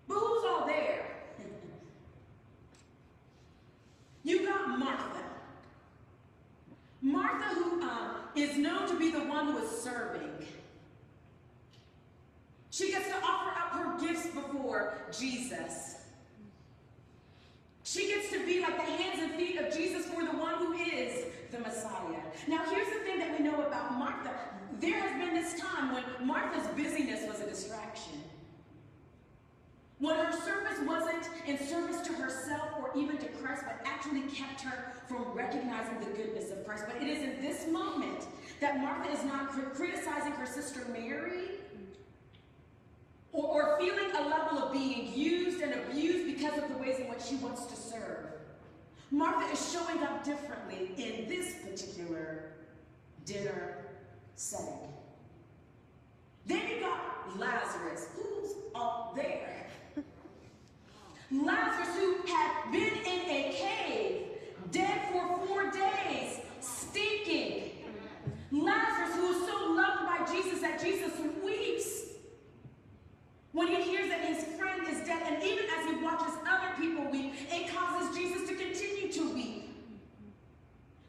But 0.08 0.16
who's 0.16 0.46
all 0.46 0.68
there? 0.68 1.06
you 4.24 4.46
got 4.46 4.78
Martha. 4.78 5.24
Martha, 7.02 7.56
who 7.56 7.82
um, 7.82 8.12
is 8.36 8.58
known 8.58 8.88
to 8.88 8.98
be 8.98 9.12
the 9.12 9.20
one 9.20 9.48
who 9.48 9.58
is 9.60 9.70
serving. 9.70 10.22
She 12.72 12.92
gets 12.92 13.08
to 13.08 13.16
offer 13.24 13.52
up 13.52 13.72
her 13.72 14.06
gifts 14.06 14.28
before 14.28 14.94
Jesus. 15.18 15.96
She 17.84 18.08
gets 18.08 18.30
to 18.32 18.46
be 18.46 18.60
like 18.60 18.76
the 18.76 18.84
hands 18.84 19.22
and 19.22 19.36
feet 19.36 19.58
of 19.58 19.74
Jesus 19.74 20.06
for 20.08 20.26
the 20.26 20.38
one 20.38 20.56
who 20.56 20.74
is 20.74 21.26
the 21.52 21.60
Messiah. 21.60 22.20
Now, 22.48 22.66
here's 22.70 22.90
the 22.90 23.00
thing 23.06 23.20
that 23.20 23.38
we 23.38 23.46
know 23.46 23.62
about 23.62 23.98
Martha. 23.98 24.32
There 24.82 25.00
has 25.00 25.12
been 25.24 25.34
this 25.34 25.60
time 25.60 25.94
when 25.94 26.28
Martha's 26.28 26.68
busyness 26.76 27.26
was 27.28 27.40
a 27.40 27.46
distraction. 27.46 28.22
When 30.00 30.18
her 30.18 30.32
service 30.32 30.80
wasn't 30.86 31.30
in 31.48 31.58
service 31.58 32.06
to 32.08 32.14
herself 32.14 32.70
or 32.78 32.92
even 32.98 33.18
to 33.20 33.28
Christ, 33.28 33.64
but 33.66 33.80
actually 33.86 34.24
kept 34.24 34.62
her 34.62 34.94
from 35.08 35.24
recognizing 35.34 36.00
the 36.00 36.18
goodness 36.18 36.52
of 36.52 36.66
Christ. 36.66 36.86
But 36.92 37.02
it 37.02 37.08
is 37.08 37.24
in 37.24 37.42
this 37.42 37.68
moment 37.68 38.26
that 38.60 38.82
Martha 38.82 39.12
is 39.12 39.24
not 39.24 39.52
criticizing 39.74 40.34
her 40.34 40.46
sister 40.46 40.82
Mary 40.92 41.56
or, 43.36 43.46
or 43.46 43.80
feeling 43.80 44.12
a 44.16 44.28
level 44.28 44.60
of 44.60 44.74
being 44.74 45.14
used 45.14 45.62
and 45.62 45.74
abused 45.74 46.26
because 46.26 46.58
of 46.62 46.70
the 46.70 46.78
ways 46.78 47.00
in 47.00 47.08
which 47.08 47.22
she 47.22 47.36
wants 47.36 47.66
to 47.66 47.76
serve. 47.76 48.28
Is 49.52 49.72
showing 49.72 50.04
up 50.04 50.24
differently 50.26 50.92
in 50.98 51.30
this 51.30 51.56
particular 51.64 52.52
dinner 53.26 53.86
setting. 54.36 54.92
Then 56.46 56.68
you 56.68 56.80
got 56.82 57.40
Lazarus, 57.40 58.08
who's 58.16 58.52
up 58.74 59.16
there. 59.16 59.68
Lazarus, 61.32 61.96
who 61.96 62.18
had 62.28 62.72
been 62.72 62.98
in 63.06 63.30
a 63.30 63.54
cave, 63.56 64.22
dead 64.72 65.00
for 65.14 65.46
four 65.46 65.72
days, 65.72 66.40
stinking. 66.60 67.72
Lazarus, 68.52 69.16
who 69.16 69.28
was 69.28 69.48
so 69.48 69.72
loved 69.72 70.06
by 70.06 70.34
Jesus 70.34 70.60
that 70.62 70.82
Jesus 70.84 71.14
weeps 71.44 72.06
when 73.54 73.68
he 73.68 73.82
hears 73.84 74.10
that 74.10 74.20
his 74.20 74.44
friend 74.58 74.82
is 74.90 75.00
dead, 75.08 75.22
and 75.32 75.42
even 75.42 75.66
as 75.80 75.90
he 75.90 76.04
watches 76.04 76.34
other 76.46 76.76
people 76.78 77.10
weep, 77.10 77.34
it 77.50 77.74
causes 77.74 78.14
Jesus 78.14 78.50
to 78.50 78.56
continue 78.56 78.95
to 79.16 79.34
weep. 79.34 79.70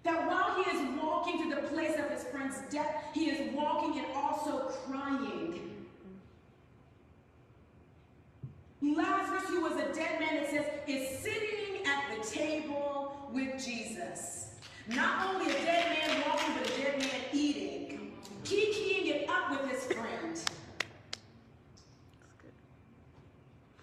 That 0.05 0.29
while 0.29 0.63
he 0.63 0.71
is 0.71 1.01
walking 1.03 1.43
to 1.43 1.57
the 1.57 1.63
place 1.69 1.99
of 1.99 2.09
his 2.11 2.25
friend's 2.25 2.57
death, 2.71 3.05
he 3.13 3.31
is 3.31 3.53
walking 3.55 3.99
and 3.99 4.07
also 4.15 4.73
crying. 4.87 5.87
Lazarus, 8.81 9.45
who 9.49 9.63
was 9.63 9.73
a 9.73 9.93
dead 9.93 10.21
man, 10.21 10.37
it 10.37 10.51
says, 10.51 10.67
is 10.87 11.19
sitting 11.19 11.85
at 11.85 12.17
the 12.17 12.31
table 12.31 13.29
with 13.33 13.65
Jesus. 13.65 14.51
Not 14.89 15.35
only 15.35 15.51
a 15.51 15.55
dead 15.65 15.99
man 15.99 16.23
walking, 16.29 16.55
but 16.57 16.71
a 16.71 16.81
dead 16.81 16.99
man 17.01 17.21
eating. 17.33 18.13
Kikiing 18.45 19.07
it 19.07 19.29
up 19.29 19.51
with 19.51 19.69
his 19.71 19.93
friend. 19.93 20.41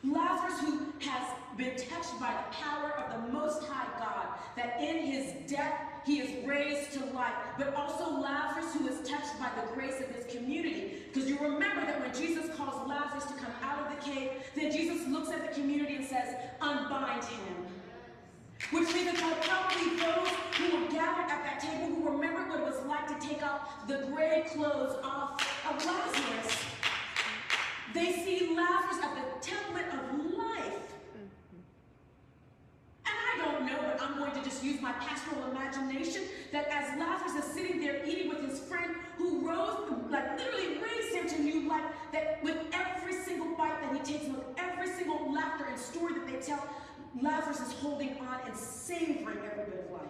Lazarus, 0.06 0.60
who 0.62 0.94
has 1.00 1.27
been 1.58 1.75
touched 1.75 2.20
by 2.20 2.32
the 2.32 2.56
power 2.56 2.94
of 2.98 3.25
the 3.25 3.34
Most 3.34 3.63
High 3.63 4.00
God, 4.00 4.27
that 4.56 4.82
in 4.82 5.06
his 5.06 5.42
death 5.55 5.93
he 6.05 6.19
is 6.19 6.45
raised 6.45 6.91
to 6.93 7.05
life, 7.13 7.33
but 7.57 7.74
also 7.75 8.19
Lazarus, 8.19 8.74
who 8.74 8.88
is 8.88 9.07
touched 9.07 9.39
by 9.39 9.50
the 9.55 9.74
grace 9.74 10.01
of 10.01 10.13
his 10.13 10.25
community. 10.33 11.03
Because 11.12 11.29
you 11.29 11.39
remember 11.39 11.86
that 11.86 12.01
when 12.01 12.13
Jesus 12.13 12.53
calls 12.57 12.88
Lazarus 12.88 13.25
to 13.25 13.33
come 13.36 13.53
out 13.62 13.88
of 13.88 13.95
the 13.95 14.12
cave, 14.12 14.31
then 14.55 14.72
Jesus 14.72 15.07
looks 15.07 15.29
at 15.29 15.48
the 15.48 15.62
community 15.62 15.95
and 15.95 16.05
says, 16.05 16.36
Unbind 16.60 17.24
him. 17.24 17.65
Which 18.72 18.93
means 18.93 19.13
that 19.13 19.41
probably 19.43 19.95
those 19.98 20.27
who 20.57 20.77
were 20.77 20.91
gathered 20.91 21.31
at 21.31 21.43
that 21.43 21.60
table 21.62 21.95
who 21.95 22.10
remembered 22.10 22.50
what 22.50 22.60
it 22.60 22.65
was 22.65 22.86
like 22.86 23.07
to 23.07 23.27
take 23.27 23.43
off 23.43 23.88
the 23.88 24.10
grave 24.13 24.45
clothes 24.48 24.98
off 25.03 25.41
of 25.69 25.86
Lazarus. 25.86 26.65
They 27.93 28.12
see 28.12 28.55
Lazarus 28.55 29.03
at 29.03 29.15
the 29.15 29.48
template 29.48 29.88
of 29.93 30.38
life. 30.38 30.83
I 33.24 33.38
don't 33.38 33.65
know, 33.65 33.77
but 33.82 34.01
I'm 34.01 34.18
going 34.18 34.32
to 34.34 34.44
just 34.44 34.63
use 34.63 34.82
my 34.82 34.92
pastoral 34.94 35.50
imagination 35.51 36.24
that 36.51 36.68
as 36.68 36.98
Lazarus 37.00 37.46
is 37.46 37.53
sitting 37.53 37.80
there 37.80 38.06
eating 38.06 38.30
with 38.30 38.48
his 38.50 38.60
friend 38.60 38.96
who 39.18 39.48
rose, 39.48 39.92
like 40.10 40.38
literally 40.38 40.77
raised 40.77 41.15
him 41.15 41.27
to 41.30 41.42
new 41.42 41.68
life, 41.68 41.86
that 42.12 42.44
with 42.44 42.58
every 42.74 43.13
single 43.13 43.56
bite 43.56 43.82
that 43.82 43.94
he 43.94 44.13
takes, 44.13 44.27
with 44.27 44.44
every 44.58 44.88
single 44.88 45.34
laughter 45.34 45.65
and 45.65 45.80
story 45.80 46.13
that 46.13 46.27
they 46.27 46.39
tell, 46.46 46.68
Lazarus 47.22 47.60
is 47.60 47.74
holding 47.74 48.18
on 48.20 48.39
and 48.46 48.56
savoring 48.56 49.38
every 49.46 49.65
bit 49.65 49.86
of 49.86 49.92
life. 49.92 50.01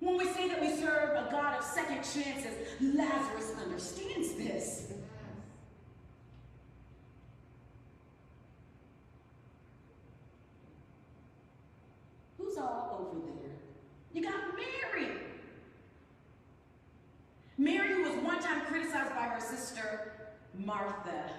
When 0.00 0.18
we 0.18 0.26
say 0.32 0.48
that 0.48 0.60
we 0.60 0.76
serve 0.76 1.16
a 1.16 1.28
God 1.30 1.58
of 1.58 1.64
second 1.64 1.96
chances, 1.96 2.52
Lazarus 2.80 3.52
understands 3.60 4.34
this. 4.34 4.92
Who's 12.38 12.58
all 12.58 13.10
over 13.10 13.26
there? 13.26 13.50
You 14.12 14.22
got 14.22 14.34
Mary. 14.54 15.10
Mary, 17.58 17.94
who 17.94 18.02
was 18.02 18.22
one 18.22 18.38
time 18.40 18.66
criticized 18.66 19.10
by 19.10 19.22
her 19.22 19.40
sister 19.40 20.12
Martha 20.66 21.30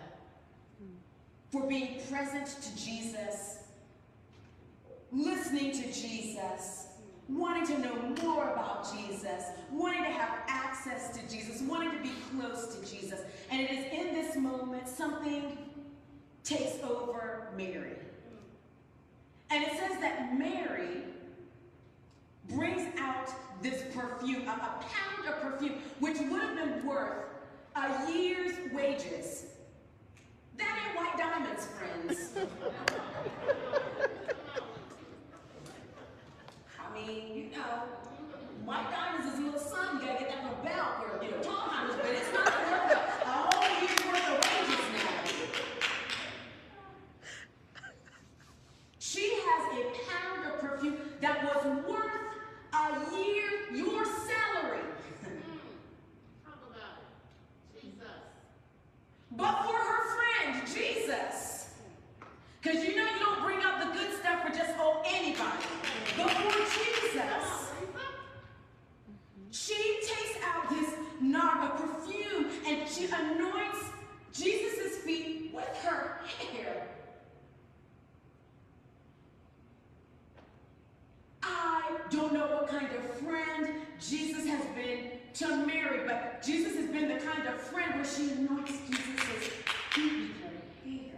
for 1.52 1.68
being 1.68 2.00
present 2.10 2.48
to 2.48 2.78
Jesus, 2.78 3.60
listening 5.12 5.72
to 5.74 5.84
Jesus, 5.92 6.88
wanting 7.28 7.68
to 7.68 7.82
know 7.82 7.96
more 8.24 8.52
about 8.54 8.88
Jesus, 8.96 9.44
wanting 9.72 10.04
to 10.04 10.10
have 10.10 10.40
access 10.48 11.18
to 11.18 11.30
Jesus, 11.30 11.62
wanting 11.62 11.92
to 11.92 12.02
be 12.02 12.12
close 12.32 12.76
to 12.76 12.90
Jesus. 12.90 13.20
And 13.52 13.62
it 13.62 13.70
is 13.70 13.86
in 13.92 14.14
this 14.14 14.38
moment 14.38 14.88
something 14.88 15.58
takes 16.46 16.82
over 16.84 17.50
Mary. 17.58 17.98
And 19.50 19.64
it 19.64 19.72
says 19.72 20.00
that 20.00 20.38
Mary 20.38 21.04
brings 22.50 22.98
out 22.98 23.30
this 23.62 23.84
perfume, 23.94 24.44
a, 24.44 24.46
pound 24.46 25.28
of 25.28 25.42
perfume, 25.42 25.76
which 26.00 26.18
would 26.20 26.42
have 26.42 26.56
been 26.56 26.86
worth 26.86 27.26
a 27.78 28.12
year's 28.12 28.56
wages. 28.74 29.46
That 30.58 30.78
ain't 30.84 30.98
white 30.98 31.16
diamonds, 31.16 31.68
friends. 31.78 32.32
I 36.80 36.94
mean, 36.96 37.36
you 37.36 37.44
know, 37.52 37.84
white 38.66 38.90
diamonds 38.90 39.34
is 39.34 39.40
a 39.40 39.44
little 39.44 39.60
son. 39.60 40.00
You 40.00 40.08
gotta 40.08 40.20
get 40.20 40.30
that 40.30 40.44
little 40.44 40.64
belt 40.64 41.00
where, 41.00 41.24
you 41.24 41.30
know, 41.30 41.42
tall 41.44 41.68
diamonds, 41.68 41.98
but 42.02 42.10
it's 42.10 42.34
not 42.34 42.48
worth 42.48 42.92
a 43.22 43.26
whole 43.28 43.70
year's 43.80 44.06
worth 44.08 44.28
of 44.28 44.38
wages 44.42 44.86
now. 44.94 45.28
But 59.38 59.64
for 59.64 59.74
her 59.74 60.04
friend, 60.16 60.68
Jesus. 60.68 61.70
Because 62.62 62.84
you 62.84 62.96
know 62.96 63.04
you 63.04 63.20
don't 63.20 63.44
bring 63.44 63.60
up 63.60 63.80
the 63.80 63.98
good 63.98 64.12
stuff 64.20 64.42
for 64.42 64.50
just 64.50 64.72
oh 64.80 65.04
anybody, 65.06 65.64
but 66.18 66.30
for 66.32 66.58
Jesus. 66.58 67.68
She 69.52 70.00
takes 70.02 70.38
out 70.46 70.70
this 70.70 70.94
nard 71.22 71.78
perfume 71.78 72.48
and 72.66 72.90
she 72.90 73.06
anoints 73.06 73.86
Jesus' 74.34 74.98
feet 74.98 75.52
with 75.54 75.68
her 75.84 76.20
hair. 76.52 76.88
I 81.44 81.98
don't 82.10 82.34
know 82.34 82.48
what 82.48 82.68
kind 82.68 82.88
of 82.94 83.14
friend 83.20 83.74
Jesus 84.00 84.46
has 84.48 84.66
been 84.76 85.17
to 85.38 85.56
Mary, 85.68 86.00
but 86.08 86.42
Jesus 86.42 86.76
has 86.76 86.90
been 86.90 87.10
the 87.10 87.24
kind 87.24 87.48
of 87.48 87.62
friend 87.62 87.94
where 87.94 88.06
she 88.06 88.32
anoints 88.32 88.72
Jesus' 88.88 89.50
feet 89.92 90.12
with 90.14 90.42
her 90.42 90.50
hair. 90.84 91.16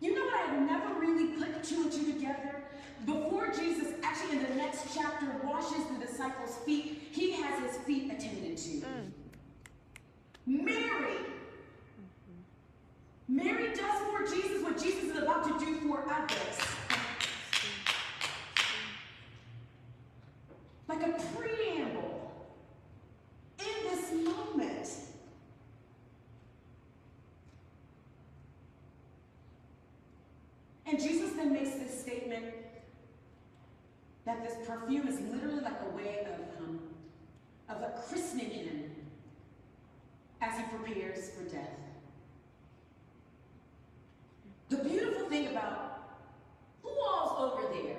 You 0.00 0.14
know 0.16 0.24
what 0.24 0.34
I 0.34 0.54
had 0.54 0.66
never 0.66 0.98
really 0.98 1.28
put 1.38 1.62
two 1.62 1.82
and 1.82 1.92
two 1.92 2.12
together? 2.12 2.64
Before 3.06 3.52
Jesus, 3.52 3.94
actually 4.02 4.38
in 4.38 4.48
the 4.48 4.54
next 4.56 4.84
chapter, 4.92 5.26
washes 5.44 5.84
the 5.96 6.04
disciples' 6.04 6.56
feet, 6.66 7.00
he 7.12 7.30
has 7.32 7.62
his 7.62 7.76
feet 7.84 8.10
attended 8.10 8.56
to. 8.56 8.70
Mm. 8.70 9.12
Mary. 10.46 11.18
Mary 13.28 13.68
does 13.76 14.02
for 14.10 14.26
Jesus 14.34 14.60
what 14.64 14.76
Jesus 14.76 15.04
is 15.04 15.18
about 15.18 15.44
to 15.44 15.64
do 15.64 15.76
for 15.88 16.04
others. 16.10 16.58
Like 20.88 21.02
a 21.06 21.12
preamble 21.36 22.19
in 23.60 23.90
this 23.90 24.12
moment. 24.12 24.88
And 30.86 30.98
Jesus 31.00 31.32
then 31.32 31.52
makes 31.52 31.70
this 31.70 32.00
statement 32.00 32.46
that 34.24 34.42
this 34.42 34.54
perfume 34.66 35.06
is 35.06 35.20
literally 35.20 35.60
like 35.60 35.80
a 35.92 35.96
way 35.96 36.26
of, 36.26 36.62
um, 36.62 36.80
of 37.68 37.82
a 37.82 38.02
christening 38.08 38.50
him 38.50 38.90
as 40.40 40.56
he 40.56 40.64
prepares 40.64 41.30
for 41.30 41.44
death. 41.44 41.78
The 44.68 44.78
beautiful 44.78 45.28
thing 45.28 45.48
about 45.48 46.18
who 46.82 46.90
all's 46.90 47.52
over 47.52 47.72
there 47.72 47.96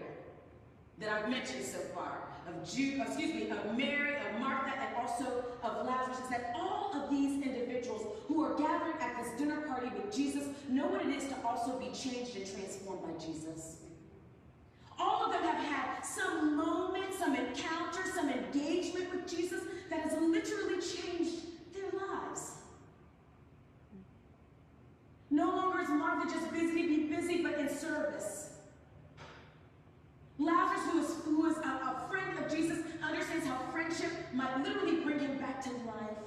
that 1.00 1.10
I've 1.10 1.30
mentioned 1.30 1.66
so 1.66 1.80
far, 1.94 2.31
of 2.52 2.70
Jude, 2.70 3.02
excuse 3.02 3.34
me, 3.34 3.50
of 3.50 3.78
Mary, 3.78 4.16
of 4.16 4.40
Martha, 4.40 4.74
and 4.78 4.96
also 4.96 5.46
of 5.64 5.86
Lazarus, 5.86 6.20
is 6.20 6.30
that 6.30 6.54
all 6.56 6.92
of 6.94 7.10
these 7.10 7.42
individuals 7.44 8.06
who 8.28 8.44
are 8.44 8.58
gathered 8.58 8.96
at 9.00 9.18
this 9.18 9.40
dinner 9.40 9.62
party 9.62 9.88
with 9.96 10.16
Jesus 10.16 10.48
know 10.70 10.88
what 10.88 11.02
it 11.02 11.10
is 11.10 11.28
to 11.30 11.36
also 11.46 11.80
be 11.80 11.88
changed 11.88 12.36
and 12.36 12.46
transformed 12.46 13.02
by 13.04 13.24
Jesus. 13.24 13.78
All 15.00 15.26
of 15.26 15.32
them 15.32 15.44
have 15.44 15.64
had 15.66 16.02
some 16.04 16.56
moment, 16.56 17.14
some 17.18 17.36
encounter, 17.36 18.02
some 18.14 18.30
engagement 18.30 19.14
with 19.14 19.28
Jesus 19.28 19.62
that 19.90 20.02
has 20.02 20.14
literally 20.14 20.82
changed 20.82 21.42
their 21.74 21.90
lives. 22.00 22.52
No 25.30 25.46
longer 25.46 25.82
is 25.82 25.90
Martha 25.90 26.32
just 26.32 26.52
busy 26.52 26.82
to 26.82 26.88
be 26.88 27.16
busy, 27.16 27.42
but 27.42 27.58
in 27.58 27.70
service. 27.70 28.51
Lazarus, 30.42 31.18
who 31.24 31.46
is, 31.50 31.58
a, 31.58 31.62
a 31.62 32.06
friend 32.10 32.40
of 32.40 32.52
Jesus, 32.52 32.80
understands 33.04 33.46
how 33.46 33.58
friendship 33.72 34.12
might 34.34 34.58
literally 34.64 35.02
bring 35.02 35.20
him 35.20 35.38
back 35.38 35.64
to 35.64 35.70
life. 35.70 36.18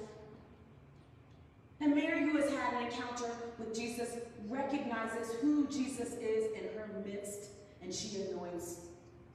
And 1.81 1.93
Mary, 1.93 2.21
who 2.21 2.37
has 2.37 2.49
had 2.49 2.73
an 2.75 2.85
encounter 2.85 3.29
with 3.59 3.75
Jesus, 3.75 4.15
recognizes 4.47 5.35
who 5.41 5.67
Jesus 5.67 6.13
is 6.13 6.51
in 6.53 6.63
her 6.77 6.89
midst, 7.05 7.49
and 7.81 7.93
she 7.93 8.21
anoints 8.21 8.79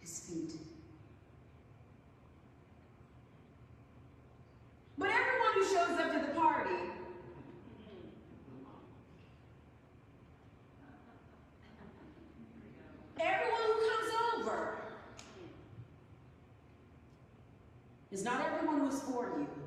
his 0.01 0.21
feet. 0.21 0.53
But 4.97 5.11
everyone 5.11 5.53
who 5.55 5.65
shows 5.65 6.01
up 6.01 6.13
to 6.13 6.27
the 6.27 6.41
party 6.41 6.91
Everyone 13.23 13.61
who 13.67 13.89
comes 13.91 14.13
over 14.35 14.79
is 18.21 18.27
not 18.27 18.43
everyone 18.45 18.81
who's 18.81 19.01
for. 19.01 19.33
You 19.39 19.60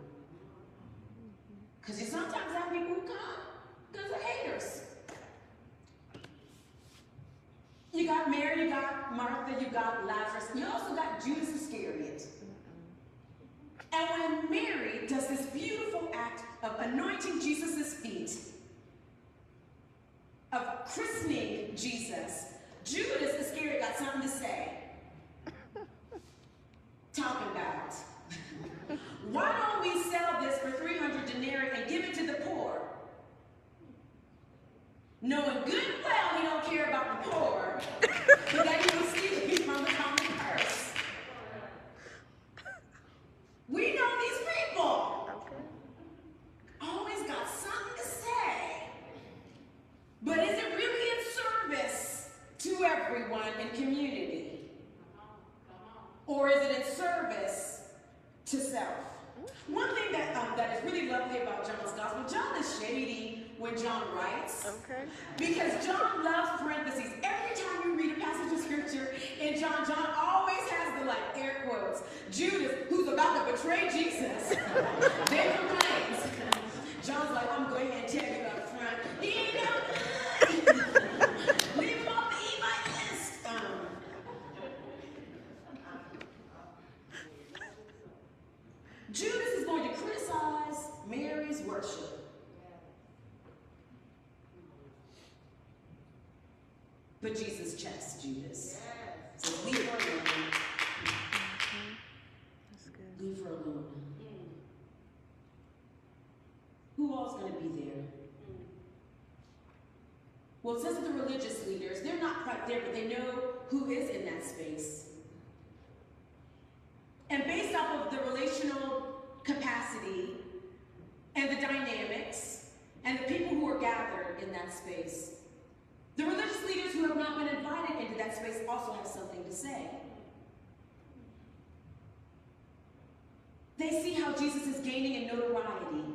They 133.83 134.01
see 134.01 134.13
how 134.13 134.31
Jesus 134.31 134.65
is 134.65 134.79
gaining 134.79 135.15
in 135.15 135.27
notoriety. 135.27 136.05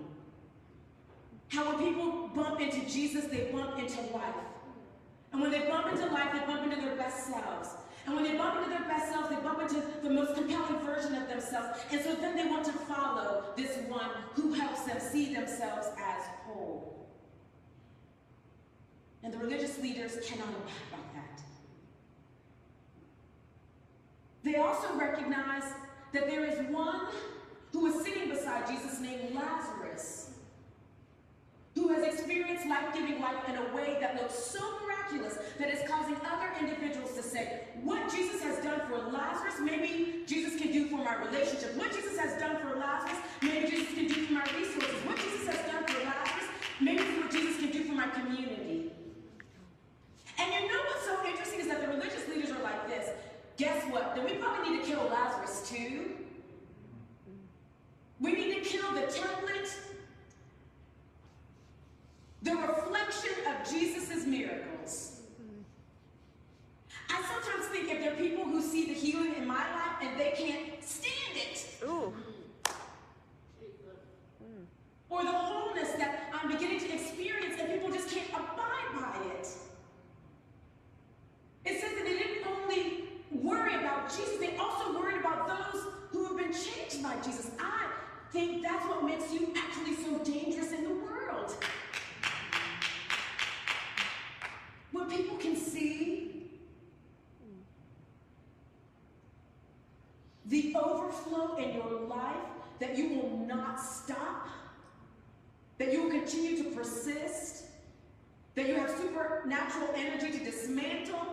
How 1.48 1.70
when 1.70 1.86
people 1.86 2.28
bump 2.28 2.62
into 2.62 2.80
Jesus, 2.88 3.26
they 3.26 3.50
bump 3.52 3.78
into 3.78 4.00
life. 4.16 4.34
And 5.32 5.42
when 5.42 5.50
they 5.50 5.68
bump 5.68 5.92
into 5.92 6.06
life, 6.06 6.32
they 6.32 6.46
bump 6.46 6.64
into 6.64 6.80
their 6.80 6.96
best 6.96 7.26
selves. 7.26 7.68
And 8.06 8.14
when 8.14 8.24
they 8.24 8.38
bump 8.38 8.56
into 8.56 8.70
their 8.70 8.88
best 8.88 9.12
selves, 9.12 9.28
they 9.28 9.36
bump 9.36 9.60
into 9.60 9.82
the 10.02 10.08
most 10.08 10.34
compelling 10.34 10.78
version 10.78 11.14
of 11.14 11.28
themselves. 11.28 11.80
And 11.92 12.00
so 12.00 12.14
then 12.14 12.36
they 12.36 12.46
want 12.46 12.64
to 12.64 12.72
follow 12.72 13.52
this 13.54 13.76
one 13.86 14.08
who 14.32 14.54
helps 14.54 14.84
them 14.84 14.98
see 14.98 15.34
themselves 15.34 15.88
as 15.98 16.24
whole. 16.46 17.06
And 19.22 19.30
the 19.30 19.36
religious 19.36 19.78
leaders 19.78 20.16
cannot 20.26 20.48
abide 20.48 20.90
by 20.90 20.98
that. 21.16 21.42
They 24.42 24.56
also 24.56 24.94
recognize 24.96 25.64
that 26.14 26.26
there 26.28 26.46
is 26.46 26.58
one 26.70 27.08
who 27.78 27.86
is 27.86 28.04
sitting 28.04 28.28
beside 28.28 28.66
Jesus 28.66 28.98
named 28.98 29.32
Lazarus, 29.34 30.30
who 31.76 31.88
has 31.88 32.02
experienced 32.02 32.66
life-giving 32.66 33.20
life 33.20 33.48
in 33.48 33.54
a 33.54 33.74
way 33.76 33.98
that 34.00 34.16
looks 34.16 34.34
so 34.34 34.58
miraculous 34.84 35.38
that 35.60 35.68
it's 35.68 35.88
causing 35.88 36.16
other 36.26 36.50
individuals 36.58 37.14
to 37.14 37.22
say, 37.22 37.60
what 37.84 38.10
Jesus 38.10 38.42
has 38.42 38.58
done 38.64 38.80
for 38.88 38.98
Lazarus, 39.12 39.54
maybe 39.60 40.24
Jesus 40.26 40.60
can 40.60 40.72
do 40.72 40.88
for 40.88 40.96
my 40.96 41.14
relationship. 41.24 41.76
What 41.76 41.92
Jesus 41.92 42.18
has 42.18 42.40
done 42.40 42.60
for 42.60 42.76
Lazarus, 42.76 43.18
maybe 43.42 43.68
Jesus 43.68 43.94
can 43.94 44.08
do 44.08 44.26
for 44.26 44.32
my 44.32 44.44
resources. 44.58 45.06
What 45.06 45.16
Jesus 45.18 45.46
has 45.46 45.70
done 45.70 45.86
for 45.86 46.04
Lazarus, 46.04 46.48
maybe 46.80 47.02
it's 47.04 47.22
what 47.22 47.30
Jesus 47.30 47.56
can 47.58 47.70
do 47.70 47.84
for 47.84 47.92
my 47.92 48.08
community. 48.08 48.90
And 50.36 50.52
you 50.52 50.68
know 50.68 50.82
what's 50.82 51.04
so 51.04 51.24
interesting 51.24 51.60
is 51.60 51.68
that 51.68 51.80
the 51.80 51.88
religious 51.88 52.26
leaders 52.28 52.50
are 52.50 52.62
like 52.62 52.88
this. 52.88 53.10
Guess 53.56 53.84
what? 53.92 54.16
Then 54.16 54.24
we 54.24 54.32
probably 54.34 54.70
need 54.70 54.82
to 54.82 54.90
kill 54.90 55.04
Lazarus 55.04 55.70
too. 55.70 56.16
We 58.20 58.32
need 58.32 58.54
to 58.54 58.60
kill 58.68 58.92
the 58.94 59.02
template, 59.02 59.72
the 62.42 62.50
reflection 62.50 63.30
of 63.46 63.70
Jesus' 63.70 64.26
miracles. 64.26 65.20
I 67.08 67.22
sometimes 67.22 67.66
think 67.66 67.90
if 67.90 68.00
there 68.00 68.12
are 68.12 68.16
people 68.16 68.44
who 68.44 68.60
see 68.60 68.86
the 68.86 68.94
healing 68.94 69.36
in 69.36 69.46
my 69.46 69.54
life 69.54 70.02
and 70.02 70.18
they 70.18 70.32
can't 70.36 70.84
stand 70.84 71.36
it, 71.36 71.64
Ooh. 71.84 72.12
or 75.08 75.22
the 75.22 75.30
wholeness 75.30 75.92
that 75.92 76.30
I'm 76.34 76.50
beginning 76.50 76.80
to 76.80 76.92
experience 76.92 77.54
and 77.60 77.70
people 77.72 77.90
just 77.90 78.10
can't 78.10 78.28
abide 78.30 78.94
by 78.96 79.16
it. 79.36 79.48
It 81.64 81.80
says 81.80 81.94
that 81.94 82.04
they 82.04 82.18
didn't 82.18 82.46
only 82.46 83.04
worry 83.30 83.76
about 83.76 84.10
Jesus, 84.10 84.38
they 84.38 84.56
also 84.56 84.98
worried 84.98 85.20
about 85.20 85.46
those 85.46 85.84
who 86.10 86.24
have 86.24 86.36
been 86.36 86.52
changed 86.52 87.00
by 87.00 87.14
Jesus. 87.24 87.52
I 87.60 87.86
think 88.30 88.62
that's 88.62 88.84
what 88.86 89.04
makes 89.04 89.32
you 89.32 89.54
actually 89.56 89.94
so 90.04 90.18
dangerous 90.18 90.72
in 90.72 90.84
the 90.84 90.94
world. 90.94 91.56
When 94.92 95.08
people 95.08 95.38
can 95.38 95.56
see 95.56 96.50
the 100.46 100.74
overflow 101.08 101.56
in 101.56 101.74
your 101.74 102.00
life, 102.08 102.36
that 102.78 102.96
you 102.96 103.08
will 103.08 103.46
not 103.46 103.80
stop, 103.80 104.48
that 105.78 105.92
you 105.92 106.04
will 106.04 106.10
continue 106.10 106.62
to 106.62 106.70
persist, 106.70 107.64
that 108.54 108.68
you 108.68 108.74
have 108.74 108.90
supernatural 108.90 109.90
energy 109.96 110.38
to 110.38 110.44
dismantle. 110.44 111.26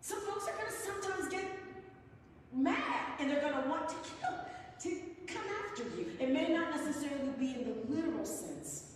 Some 0.00 0.20
folks 0.20 0.46
are 0.48 0.52
going 0.52 0.66
to 0.66 0.72
sometimes 0.72 1.28
get 1.28 1.44
mad 2.52 3.12
and 3.18 3.30
they're 3.30 3.40
going 3.40 3.62
to 3.62 3.68
want 3.68 3.88
to 3.88 3.94
kill, 4.20 4.34
to 4.80 5.00
come 5.26 5.42
after 5.66 5.82
you. 5.96 6.12
It 6.20 6.30
may 6.30 6.52
not 6.52 6.70
necessarily 6.70 7.30
be 7.38 7.54
in 7.54 7.64
the 7.64 7.94
literal 7.94 8.24
sense. 8.24 8.94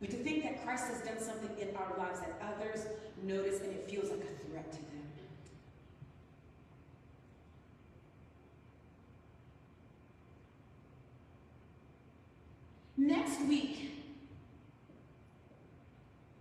But 0.00 0.10
to 0.10 0.16
think 0.16 0.42
that 0.44 0.64
Christ 0.64 0.88
has 0.88 1.00
done 1.00 1.18
something 1.18 1.56
in 1.58 1.74
our 1.74 1.96
lives 1.98 2.20
that 2.20 2.40
others 2.42 2.86
notice 3.22 3.60
and 3.60 3.72
it 3.72 3.90
feels 3.90 4.10
like 4.10 4.20
a 4.20 4.50
threat 4.50 4.70
to 4.72 4.78
them. 4.78 4.96
Next 13.36 13.48
week 13.50 13.90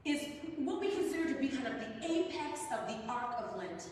is 0.05 0.27
what 0.58 0.79
we 0.79 0.91
consider 0.91 1.34
to 1.34 1.39
be 1.41 1.49
kind 1.49 1.67
of 1.67 1.73
the 1.73 2.05
apex 2.10 2.62
of 2.71 2.88
the 2.88 2.95
arc 3.12 3.36
of 3.38 3.58
Lent. 3.58 3.89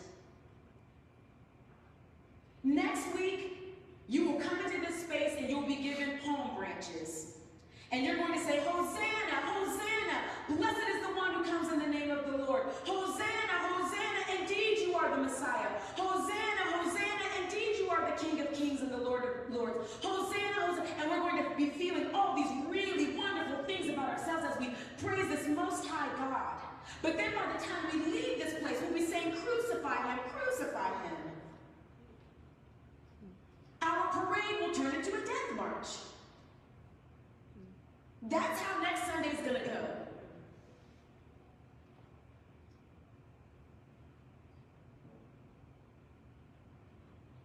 Next 2.62 3.14
week, 3.14 3.76
you 4.08 4.30
will 4.30 4.40
come 4.40 4.58
into 4.64 4.80
this 4.80 5.02
space 5.02 5.32
and 5.36 5.50
you'll 5.50 5.66
be 5.66 5.76
given 5.76 6.18
palm 6.24 6.56
branches. 6.56 7.36
And 7.92 8.06
you're 8.06 8.16
going 8.16 8.32
to 8.32 8.40
say, 8.42 8.60
Hosanna, 8.60 9.36
Hosanna, 9.44 10.20
blessed 10.48 10.88
is 10.96 11.06
the 11.06 11.12
one 11.12 11.34
who 11.34 11.44
comes 11.44 11.72
in 11.74 11.80
the 11.80 11.86
name 11.86 12.10
of 12.10 12.24
the 12.24 12.38
Lord. 12.38 12.62
Hosanna, 12.86 13.52
Hosanna, 13.52 14.40
indeed 14.40 14.78
you 14.78 14.94
are 14.94 15.14
the 15.14 15.22
Messiah. 15.22 15.68
Hosanna, 15.96 16.72
Hosanna, 16.72 17.44
indeed 17.44 17.76
you 17.80 17.90
are 17.90 18.10
the 18.10 18.24
King 18.24 18.40
of 18.40 18.50
kings 18.54 18.80
and 18.80 18.90
the 18.90 18.96
Lord 18.96 19.24
of 19.24 19.54
lords. 19.54 19.76
Hosanna, 20.02 20.54
Hosanna. 20.54 20.88
And 21.02 21.10
we're 21.10 21.20
going 21.20 21.44
to 21.44 21.56
be 21.56 21.68
feeling 21.68 22.14
all 22.14 22.34
these 22.34 22.50
really 22.68 23.16
wonderful 23.16 23.64
things 23.64 23.88
about 23.88 24.10
ourselves 24.10 24.44
as 24.50 24.58
we 24.58 24.70
praise 24.98 25.28
this 25.28 25.46
most 25.48 25.86
high 25.86 26.08
God. 26.16 26.54
But 27.02 27.16
then 27.16 27.32
by 27.34 27.46
the 27.52 27.64
time 27.64 27.84
we 27.92 28.12
leave 28.12 28.38
this 28.38 28.58
place, 28.60 28.78
we'll 28.82 28.94
be 28.94 29.06
saying, 29.06 29.32
crucify 29.32 30.14
him, 30.14 30.18
crucify 30.30 30.88
him. 30.88 31.16
Our 33.82 34.06
parade 34.08 34.60
will 34.60 34.74
turn 34.74 34.94
into 34.94 35.10
a 35.10 35.24
death 35.24 35.56
march. 35.56 35.86
That's 38.22 38.60
how 38.60 38.82
next 38.82 39.06
Sunday 39.06 39.28
is 39.28 39.40
going 39.40 39.60
to 39.60 39.66
go. 39.68 39.86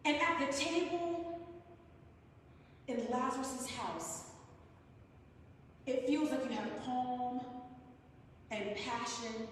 And 0.05 0.15
at 0.15 0.39
the 0.39 0.57
table 0.57 1.39
in 2.87 3.05
House, 3.67 4.23
it 5.85 6.05
feels 6.05 6.31
like 6.31 6.43
you 6.45 6.51
have 6.51 6.83
palm 6.83 7.41
and 8.51 8.75
passion 8.75 9.47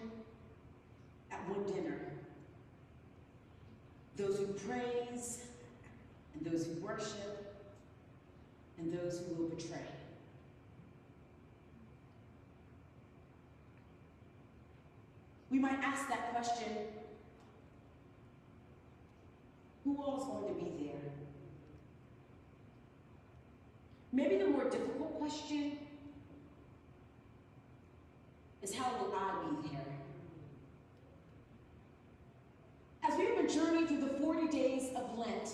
at 1.32 1.39
one 1.50 1.65
dinner. 1.74 2.00
Those 4.15 4.38
who 4.38 4.46
praise, 4.48 5.43
and 6.34 6.52
those 6.52 6.65
who 6.65 6.74
worship, 6.76 7.56
and 8.78 8.91
those 8.91 9.20
who 9.20 9.36
will 9.36 9.50
betray. 9.50 9.78
We 15.50 15.60
might 15.60 15.80
ask 15.84 16.08
that 16.10 16.32
question 16.34 16.72
who 19.88 20.04
all 20.04 20.17
is 20.17 20.26
going 20.26 20.48
to 20.48 20.65
be 20.65 20.86
there? 20.86 21.27
Maybe 24.17 24.38
the 24.38 24.47
more 24.47 24.63
difficult 24.63 25.19
question 25.19 25.77
is 28.63 28.73
how 28.73 28.89
will 28.99 29.13
I 29.15 29.45
be 29.45 29.69
there? 29.69 29.86
As 33.08 33.15
we've 33.15 33.36
been 33.36 33.47
journeying 33.47 33.86
through 33.86 33.99
the 33.99 34.19
40 34.19 34.47
days 34.47 34.89
of 34.95 35.19
Lent, 35.19 35.51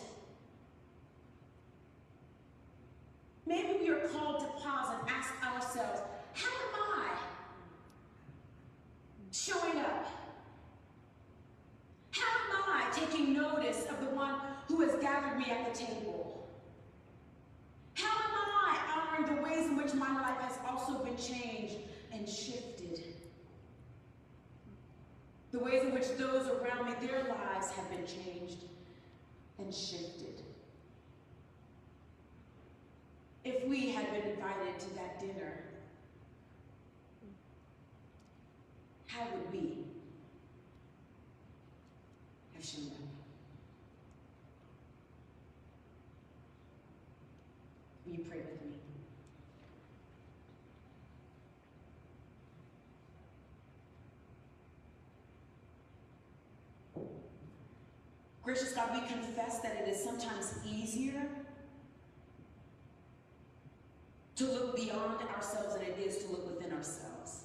maybe 3.45 3.79
we 3.81 3.89
are 3.89 4.07
called 4.07 4.39
to 4.39 4.47
pause 4.63 4.95
and 4.97 5.09
ask 5.09 5.33
ourselves, 5.45 5.99
how 6.33 6.47
am 6.47 7.01
I 7.01 7.09
showing 9.31 9.79
up? 9.79 10.07
How 12.11 12.55
am 12.55 12.63
I 12.65 12.89
taking 12.93 13.33
notice 13.33 13.87
of 13.89 13.99
the 13.99 14.15
one 14.15 14.35
who 14.69 14.79
has 14.87 14.95
gathered 15.01 15.37
me 15.37 15.51
at 15.51 15.73
the 15.73 15.77
table? 15.77 16.23
How 17.95 18.17
am 18.17 18.49
I 18.65 18.77
honoring 18.95 19.35
the 19.35 19.41
ways 19.41 19.67
in 19.67 19.77
which 19.77 19.93
my 19.93 20.11
life 20.11 20.39
has 20.39 20.57
also 20.67 21.03
been 21.03 21.17
changed 21.17 21.75
and 22.11 22.27
shifted? 22.27 23.03
The 25.51 25.59
ways 25.59 25.83
in 25.83 25.93
which 25.93 26.17
those 26.33 26.47
around 26.47 26.87
me, 26.87 27.07
their 27.07 27.23
lives 27.25 27.69
have 27.71 27.89
been 27.91 28.05
changed 28.07 28.63
and 29.59 29.73
shifted. 29.73 30.41
If 33.45 33.67
we 33.67 33.91
had 33.91 34.11
been 34.11 34.31
invited 34.31 34.79
to 34.79 34.95
that 34.95 35.19
dinner, 35.19 35.59
how 39.05 39.27
would 39.31 39.51
we 39.51 39.85
have 42.55 42.65
shown 42.65 42.87
up? 42.87 42.93
Will 48.07 48.15
you 48.15 48.25
pray 48.27 48.37
with 48.39 48.61
me? 48.63 48.73
Gracious 58.63 58.77
God, 58.77 58.91
we 58.93 59.07
confess 59.07 59.59
that 59.59 59.75
it 59.75 59.89
is 59.89 60.01
sometimes 60.01 60.53
easier 60.65 61.21
to 64.37 64.45
look 64.45 64.77
beyond 64.77 65.19
ourselves 65.35 65.73
than 65.73 65.83
it 65.83 65.97
is 65.99 66.23
to 66.23 66.31
look 66.31 66.47
within 66.47 66.71
ourselves. 66.71 67.43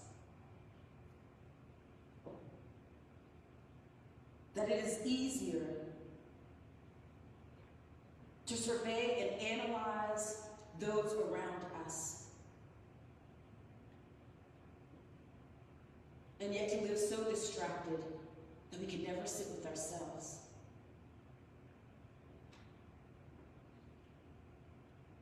That 4.54 4.68
it 4.70 4.84
is 4.84 5.00
easier 5.04 5.66
to 8.46 8.56
survey 8.56 9.40
and 9.40 9.60
analyze 9.60 10.42
those 10.78 11.14
around 11.14 11.84
us. 11.84 12.26
And 16.40 16.54
yet 16.54 16.68
to 16.68 16.80
live 16.82 16.96
so 16.98 17.24
distracted 17.24 17.98
that 18.70 18.80
we 18.80 18.86
can 18.86 19.02
never 19.02 19.26
sit 19.26 19.48
with 19.48 19.66
ourselves. 19.66 20.37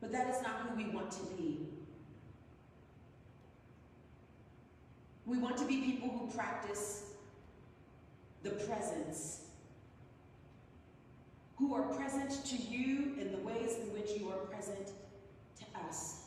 But 0.06 0.12
that 0.12 0.28
is 0.32 0.40
not 0.40 0.60
who 0.60 0.76
we 0.76 0.88
want 0.94 1.10
to 1.10 1.24
be. 1.36 1.66
We 5.24 5.36
want 5.36 5.56
to 5.56 5.66
be 5.66 5.80
people 5.80 6.08
who 6.10 6.30
practice 6.30 7.06
the 8.44 8.50
presence, 8.50 9.40
who 11.56 11.74
are 11.74 11.82
present 11.82 12.30
to 12.44 12.56
you 12.56 13.16
in 13.20 13.32
the 13.32 13.38
ways 13.38 13.78
in 13.80 13.92
which 13.92 14.12
you 14.16 14.28
are 14.30 14.36
present 14.46 14.92
to 15.58 15.80
us. 15.84 16.26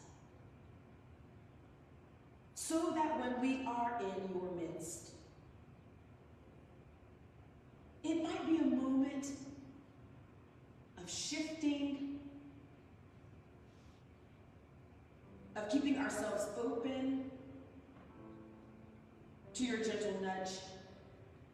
So 2.55 2.91
that 2.95 3.17
when 3.17 3.39
we 3.39 3.65
are 3.65 3.97
in 4.01 4.35
your 4.35 4.51
midst, 4.59 5.11
it 8.03 8.21
might 8.21 8.45
be 8.45 8.57
a 8.57 8.65
moment 8.65 9.27
of 10.97 11.09
shifting, 11.09 12.09
of 15.55 15.69
keeping 15.69 15.97
ourselves 16.09 16.47
open 16.59 17.29
to 19.53 19.63
your 19.63 19.77
gentle 19.77 20.19
nudge, 20.23 20.49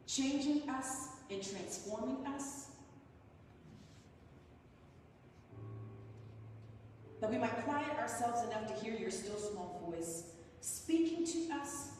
changing 0.06 0.68
us 0.70 1.08
and 1.30 1.42
transforming 1.42 2.26
us. 2.26 2.68
That 7.20 7.30
we 7.30 7.36
might 7.36 7.64
quiet 7.64 7.98
ourselves 7.98 8.44
enough 8.44 8.66
to 8.68 8.82
hear 8.82 8.98
your 8.98 9.10
still 9.10 9.36
small 9.36 9.90
voice 9.90 10.22
speaking 10.62 11.26
to 11.26 11.54
us 11.54 11.90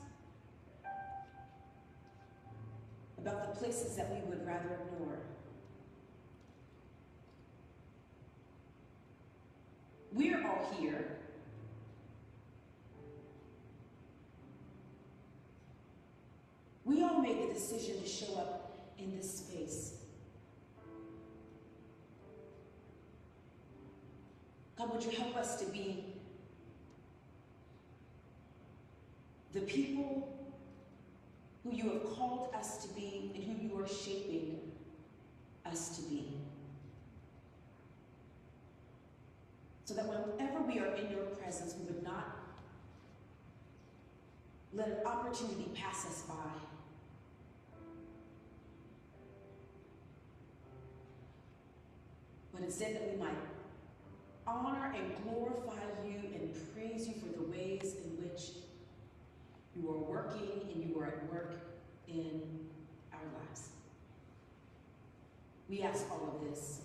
about 3.18 3.52
the 3.52 3.60
places 3.60 3.96
that 3.96 4.10
we 4.10 4.20
would 4.30 4.46
rather 4.46 4.78
ignore. 4.94 5.18
We're 10.14 10.46
all 10.46 10.74
here. 10.80 11.16
We 16.86 17.02
all 17.02 17.15
made 17.26 17.50
the 17.50 17.54
decision 17.54 18.00
to 18.00 18.08
show 18.08 18.36
up 18.36 18.78
in 18.98 19.16
this 19.16 19.38
space. 19.38 19.94
God, 24.78 24.92
would 24.92 25.02
you 25.02 25.10
help 25.10 25.36
us 25.36 25.58
to 25.60 25.66
be 25.66 26.04
the 29.52 29.60
people 29.62 30.28
who 31.64 31.74
you 31.74 31.90
have 31.90 32.04
called 32.14 32.54
us 32.54 32.84
to 32.84 32.94
be 32.94 33.32
and 33.34 33.42
who 33.42 33.66
you 33.66 33.82
are 33.82 33.88
shaping 33.88 34.60
us 35.64 35.96
to 35.96 36.02
be? 36.08 36.28
So 39.84 39.94
that 39.94 40.06
whenever 40.06 40.60
we 40.60 40.78
are 40.78 40.94
in 40.94 41.10
your 41.10 41.24
presence, 41.40 41.74
we 41.78 41.86
would 41.86 42.04
not 42.04 42.36
let 44.72 44.88
an 44.88 45.06
opportunity 45.06 45.70
pass 45.74 46.06
us 46.06 46.22
by. 46.28 46.65
But 52.56 52.64
instead 52.64 52.94
that 52.94 53.10
we 53.10 53.18
might 53.18 53.36
honor 54.46 54.94
and 54.96 55.12
glorify 55.24 55.82
you 56.06 56.16
and 56.34 56.74
praise 56.74 57.06
you 57.06 57.14
for 57.14 57.28
the 57.38 57.46
ways 57.50 57.96
in 58.02 58.22
which 58.22 58.42
you 59.76 59.90
are 59.90 59.98
working 59.98 60.62
and 60.72 60.88
you 60.88 60.98
are 60.98 61.06
at 61.06 61.30
work 61.30 61.52
in 62.08 62.40
our 63.12 63.20
lives. 63.38 63.68
We 65.68 65.82
ask 65.82 66.10
all 66.10 66.40
of 66.40 66.48
this 66.48 66.80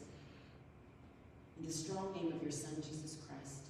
in 1.57 1.65
the 1.65 1.71
strong 1.71 2.11
name 2.13 2.33
of 2.33 2.41
your 2.41 2.51
Son, 2.51 2.75
Jesus 2.75 3.17
Christ. 3.25 3.60